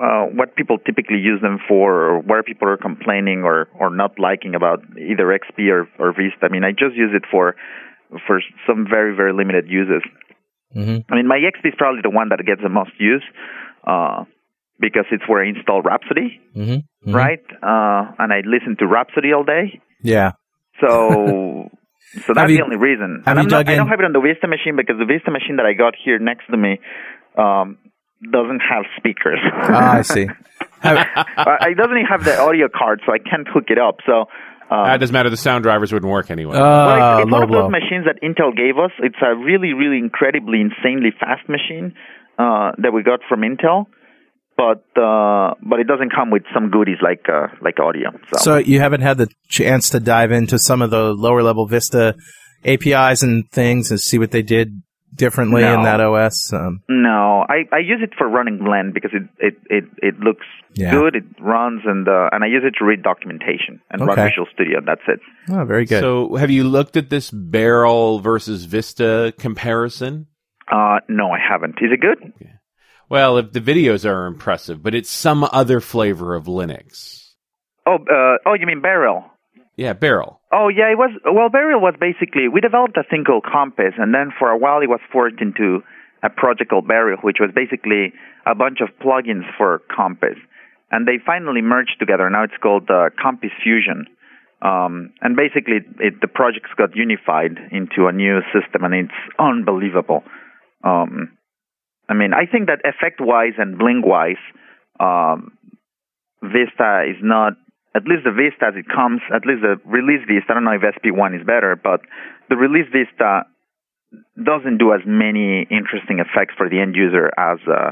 [0.00, 4.18] uh, what people typically use them for, or where people are complaining or or not
[4.18, 6.44] liking about either XP or or Vista.
[6.44, 7.56] I mean, I just use it for
[8.26, 10.02] for some very very limited uses.
[10.72, 13.24] hmm I mean, my XP is probably the one that gets the most use
[13.86, 14.24] uh,
[14.80, 17.42] because it's where I install Rhapsody, hmm right?
[17.62, 19.80] Uh, and I listen to Rhapsody all day.
[20.02, 20.32] Yeah.
[20.80, 21.68] So,
[22.26, 23.22] so that's you- the only reason.
[23.26, 25.56] And I'm not, I don't have it on the Vista machine because the Vista machine
[25.56, 26.78] that I got here next to me
[27.36, 27.78] um,
[28.22, 29.40] doesn't have speakers.
[29.42, 30.26] Ah, I see.
[30.84, 30.98] Uh,
[31.70, 33.98] it doesn't even have the audio card, so I can't hook it up.
[34.04, 34.26] So.
[34.72, 35.30] Um, That doesn't matter.
[35.30, 36.56] The sound drivers wouldn't work anyway.
[36.56, 38.90] well, uh, it's, it's one low of those machines that Intel gave us.
[39.00, 41.94] It's a really, really incredibly, insanely fast machine
[42.38, 43.86] uh, that we got from Intel,
[44.56, 48.10] but uh, but it doesn't come with some goodies like uh, like audio.
[48.32, 51.66] So, So you haven't had the chance to dive into some of the lower level
[51.66, 52.14] Vista
[52.64, 54.82] APIs and things and see what they did
[55.14, 56.52] differently in that OS.
[56.52, 60.46] Um, no, I, I use it for running Blend because it it it, it looks
[60.74, 60.90] Yeah.
[60.92, 61.16] good.
[61.16, 64.80] It runs and uh, and I use it to read documentation and run Visual Studio.
[64.84, 65.20] That's it.
[65.50, 66.00] oh, very good.
[66.00, 70.26] So, have you looked at this Beryl versus Vista comparison?
[70.70, 71.76] Uh, no, I haven't.
[71.82, 72.32] Is it good?
[73.08, 77.28] Well, if the videos are impressive, but it's some other flavor of Linux.
[77.86, 79.24] Oh, uh, oh, you mean Beryl?
[79.76, 80.40] Yeah, Beryl.
[80.52, 81.10] Oh yeah, it was.
[81.24, 84.80] Well, Beryl was basically we developed a thing called Compiz, and then for a while
[84.82, 85.80] it was forked into
[86.22, 88.12] a project called Beryl, which was basically
[88.46, 90.36] a bunch of plugins for Compiz,
[90.90, 92.28] and they finally merged together.
[92.28, 94.06] Now it's called uh, Compiz Fusion,
[94.60, 100.22] um, and basically it, the projects got unified into a new system, and it's unbelievable.
[100.84, 101.38] Um,
[102.08, 104.42] I mean, I think that effect-wise and bling-wise,
[105.00, 105.56] um,
[106.42, 107.54] Vista is not
[107.94, 110.52] at least the Vista as it comes, at least the release Vista.
[110.52, 112.00] I don't know if SP1 is better, but
[112.48, 113.44] the release Vista
[114.42, 117.90] doesn't do as many interesting effects for the end user as uh,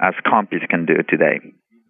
[0.00, 1.40] as Compiz can do today.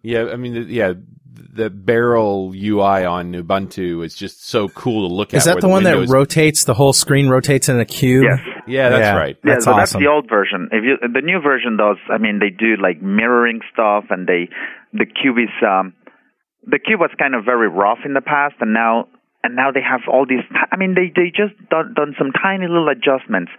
[0.01, 0.93] Yeah, I mean, the, yeah,
[1.33, 5.37] the Beryl UI on Ubuntu is just so cool to look at.
[5.37, 8.23] Is that where the one windows- that rotates the whole screen rotates in a cube?
[8.23, 8.39] Yes.
[8.67, 9.17] Yeah, that's Yeah.
[9.17, 9.37] right.
[9.43, 9.79] Yeah, That's so awesome.
[9.79, 10.69] that's the old version.
[10.71, 14.49] If you the new version does, I mean, they do like mirroring stuff, and they
[14.93, 15.93] the cube is um,
[16.69, 19.07] the cube was kind of very rough in the past, and now
[19.43, 20.43] and now they have all these.
[20.71, 23.51] I mean, they they just done, done some tiny little adjustments,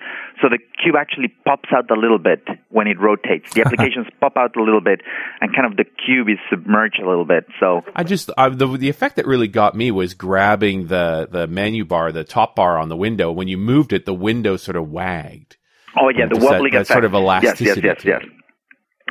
[0.43, 3.55] so the cube actually pops out a little bit when it rotates.
[3.55, 5.01] The applications pop out a little bit,
[5.41, 7.47] and kind of the cube is submerged a little bit.
[7.61, 11.47] So I just I, the the effect that really got me was grabbing the the
[11.47, 13.31] menu bar, the top bar on the window.
[13.33, 15.57] When you moved it, the window sort of wagged.
[15.99, 16.93] Oh yeah, the Just that- wobbling that effect.
[16.93, 17.23] sort of Yes,
[17.61, 18.23] yes, elasticity yes, yes.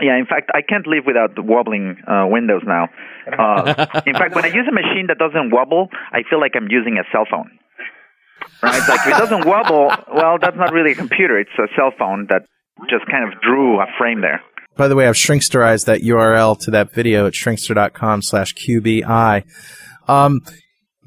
[0.02, 0.06] It.
[0.06, 2.90] Yeah, in fact, I can't live without the wobbling uh, windows now.
[3.28, 6.70] Uh, in fact, when I use a machine that doesn't wobble, I feel like I'm
[6.70, 7.60] using a cell phone.
[8.64, 8.88] Right?
[8.88, 11.38] Like if it doesn't wobble, well, that's not really a computer.
[11.38, 12.44] It's a cell phone that
[12.90, 14.42] just kind of drew a frame there.
[14.78, 19.44] By the way, I've shrinksterized that URL to that video at shrinkster.com slash QBI.
[20.08, 20.42] Um,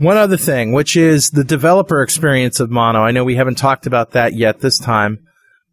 [0.01, 3.01] one other thing, which is the developer experience of Mono.
[3.01, 5.26] I know we haven't talked about that yet this time,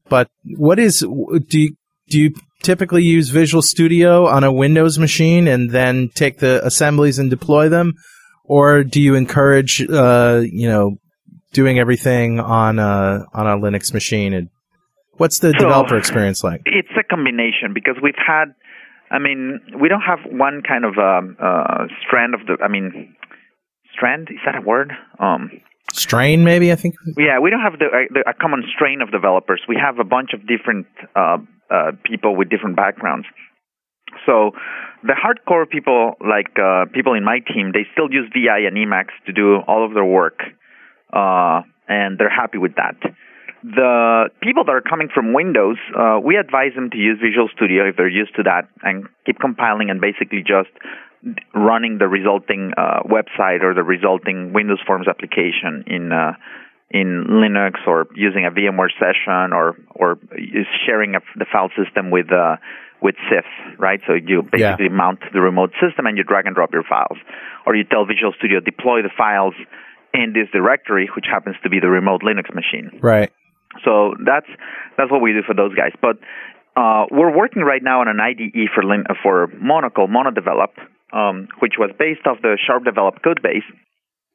[0.09, 1.75] but what is, do you,
[2.09, 2.33] do you
[2.63, 7.69] typically use Visual Studio on a Windows machine and then take the assemblies and deploy
[7.69, 7.93] them?
[8.45, 10.97] Or do you encourage, uh, you know,
[11.53, 14.49] doing everything on a, on a Linux machine and
[15.17, 16.61] What's the So- developer experience like?
[16.65, 18.53] It's a combination because we've had,
[19.09, 23.15] I mean, we don't have one kind of um, uh, strand of the, I mean,
[23.93, 24.91] strand is that a word?
[25.19, 25.49] Um,
[25.93, 26.95] Strain, maybe I think.
[27.17, 29.61] Yeah, we don't have the, uh, the a common strain of developers.
[29.67, 31.37] We have a bunch of different uh,
[31.71, 33.25] uh, people with different backgrounds.
[34.25, 34.51] So
[35.03, 39.15] the hardcore people, like uh, people in my team, they still use VI and Emacs
[39.27, 40.39] to do all of their work,
[41.13, 42.95] uh, and they're happy with that.
[43.63, 45.77] The people that are coming from Windows,
[46.23, 49.89] we advise them to use Visual Studio if they're used to that, and keep compiling
[49.89, 50.69] and basically just
[51.53, 56.33] running the resulting uh, website or the resulting Windows Forms application in uh,
[56.89, 60.17] in Linux or using a VMware session or or
[60.85, 62.57] sharing a, the file system with uh,
[63.01, 63.45] with CIF,
[63.77, 63.99] right?
[64.07, 67.17] So you basically mount the remote system and you drag and drop your files,
[67.65, 69.53] or you tell Visual Studio deploy the files
[70.13, 72.99] in this directory, which happens to be the remote Linux machine.
[73.01, 73.31] Right.
[73.83, 74.47] So that's
[74.97, 75.91] that's what we do for those guys.
[76.01, 76.17] But
[76.75, 80.77] uh, we're working right now on an IDE for Lin- for Mono MonoDevelop,
[81.13, 83.63] um, which was based off the Sharp Develop code base,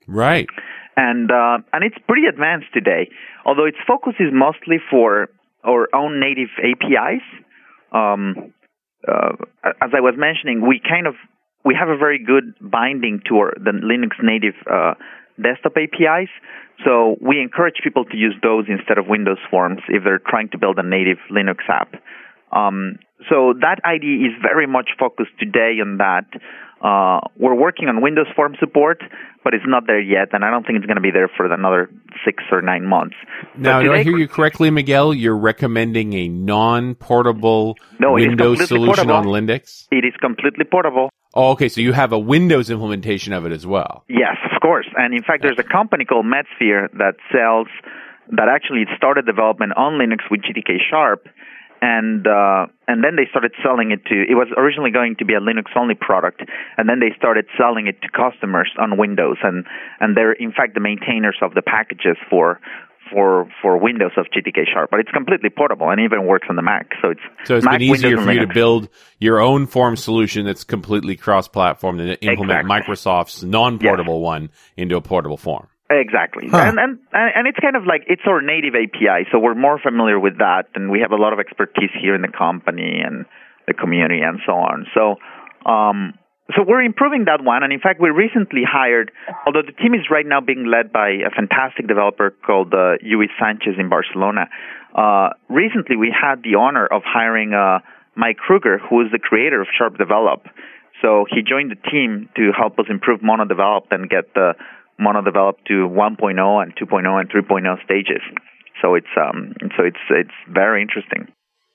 [0.07, 0.49] Right.
[0.97, 3.09] and uh, and it's pretty advanced today.
[3.45, 5.29] Although its focus is mostly for
[5.65, 7.23] our own native APIs.
[7.93, 8.53] Um,
[9.07, 9.33] uh,
[9.65, 11.15] as I was mentioning, we kind of
[11.65, 14.95] we have a very good binding to our, the Linux native uh,
[15.41, 16.29] desktop APIs.
[16.85, 20.59] So we encourage people to use those instead of Windows Forms if they're trying to
[20.59, 21.95] build a native Linux app.
[22.51, 22.99] Um,
[23.29, 26.27] so that IDE is very much focused today on that.
[26.83, 29.03] Uh, we're working on Windows Form support,
[29.45, 31.47] but it's not there yet, and I don't think it's going to be there for
[31.47, 31.89] another
[32.25, 33.15] six or nine months.
[33.57, 35.15] Now, But do I hear you correctly, Miguel?
[35.15, 39.27] You're recommending a non-portable No, Windows solution on.
[39.27, 39.87] Linux?
[39.93, 41.11] It is completely portable.
[41.35, 41.69] Oh, okay.
[41.69, 44.05] So you have a Windows implementation of it as well.
[44.09, 44.87] Yes, of course.
[44.97, 47.69] And in fact, there's a company called Medsphere that sells,
[48.31, 51.29] that actually started development on Linux with GTK Sharp.
[51.85, 54.15] And uh, and then they started selling it to.
[54.15, 56.41] It was originally going to be a Linux only product,
[56.79, 59.39] and then they started selling it to customers on Windows.
[59.43, 59.67] And
[59.99, 62.61] and they're in fact the maintainers of the packages for
[63.13, 64.91] for for Windows of GTK Sharp.
[64.91, 66.93] But it's completely portable and even works on the Mac.
[67.03, 69.97] So it's So it's Mac, been easier Windows, for you to build your own form
[69.97, 72.95] solution that's completely cross-platform than to implement Exactly.
[72.95, 75.67] Microsoft's non-portable one into a portable form.
[76.01, 76.59] Exactly, Huh.
[76.59, 80.19] and, and and it's kind of like it's our native API, so we're more familiar
[80.19, 83.25] with that, and we have a lot of expertise here in the company and
[83.67, 84.87] the community and so on.
[84.95, 85.17] So,
[85.71, 86.15] um,
[86.57, 89.13] so we're improving that one, and in fact, we recently hired.
[89.47, 93.31] Although the team is right now being led by a fantastic developer called uh, Lluis
[93.41, 94.49] Sanchez in Barcelona.
[94.95, 97.79] Uh, recently, we had the honor of hiring uh,
[98.17, 100.45] Mike Kruger, who is the creator of Sharp Develop.
[101.01, 104.55] So he joined the team to help us improve Mono Develop and get the
[104.99, 108.23] Mono Develop to 1.0 and 2.0 and 3.0 stages.
[108.81, 111.29] So it's um so it's it's very interesting.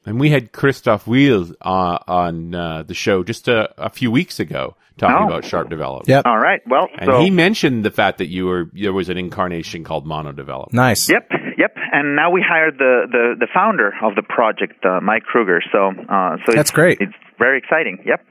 [0.06, 4.40] And we had Christoph Wille uh, on uh, the show just a, a few weeks
[4.40, 5.28] ago talking Oh.
[5.28, 6.08] about Sharp Develop.
[6.08, 6.26] Yep.
[6.26, 6.62] All right.
[6.66, 10.06] Well, And so he mentioned the fact that you were there was an incarnation called
[10.08, 10.72] Mono Develop.
[10.74, 11.10] Nice.
[11.10, 11.76] Yep, yep.
[11.92, 15.62] And now we hired the the, the founder of the project, uh, Mike Kruger.
[15.72, 17.00] So uh, so That's it's, great.
[17.02, 18.00] It's very exciting.
[18.06, 18.22] Yep.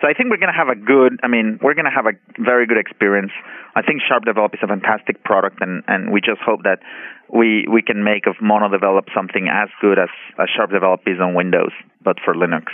[0.00, 1.18] So I think we're going to have a good.
[1.22, 3.32] I mean, we're going to have a very good experience.
[3.74, 6.78] I think Sharp Develop is a fantastic product, and and we just hope that
[7.32, 10.08] we we can make of Mono Develop something as good as,
[10.38, 11.72] as Sharp Develop is on Windows,
[12.02, 12.70] but for Linux.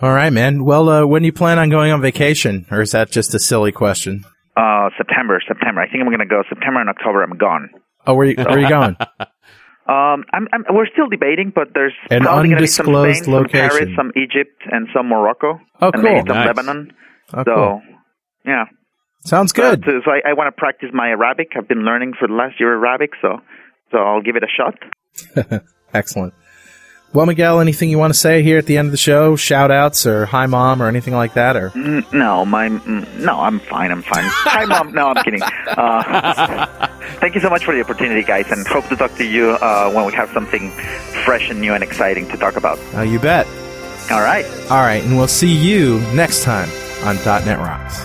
[0.00, 0.64] All right, man.
[0.64, 3.38] Well, uh, when do you plan on going on vacation, or is that just a
[3.38, 4.24] silly question?
[4.56, 5.80] Uh, September, September.
[5.80, 7.22] I think I'm going to go September and October.
[7.22, 7.70] I'm gone.
[8.06, 8.96] Oh, where you, where are you going?
[9.88, 13.24] Um, I'm, I'm, we're still debating, but there's An probably going to be some undisclosed
[13.24, 15.58] Spain, some Paris, some Egypt, and some Morocco.
[15.80, 16.46] Oh, and maybe some Nice.
[16.46, 16.92] Lebanon.
[17.32, 17.82] Oh, so, cool.
[18.44, 18.64] yeah.
[19.24, 19.84] Sounds good.
[19.86, 21.52] So, so I, I want to practice my Arabic.
[21.56, 23.40] I've been learning for the last year Arabic, so
[23.90, 25.62] so I'll give it a shot.
[25.94, 26.34] Excellent.
[27.14, 29.34] Well, Miguel, anything you want to say here at the end of the show?
[29.34, 31.56] Shout outs or hi, mom, or anything like that?
[31.56, 33.90] Or Mm, No, my mm, no, I'm fine.
[33.90, 34.24] I'm fine.
[34.26, 34.92] Hi, mom.
[34.92, 35.40] No, I'm kidding.
[35.42, 36.86] Uh,
[37.20, 39.90] thank you so much for the opportunity, guys, and hope to talk to you uh,
[39.90, 40.70] when we have something
[41.24, 42.78] fresh and new and exciting to talk about.
[42.94, 43.46] uh, you bet.
[44.10, 44.44] All right.
[44.70, 46.68] All right, and we'll see you next time
[47.04, 48.04] on .NET Rocks.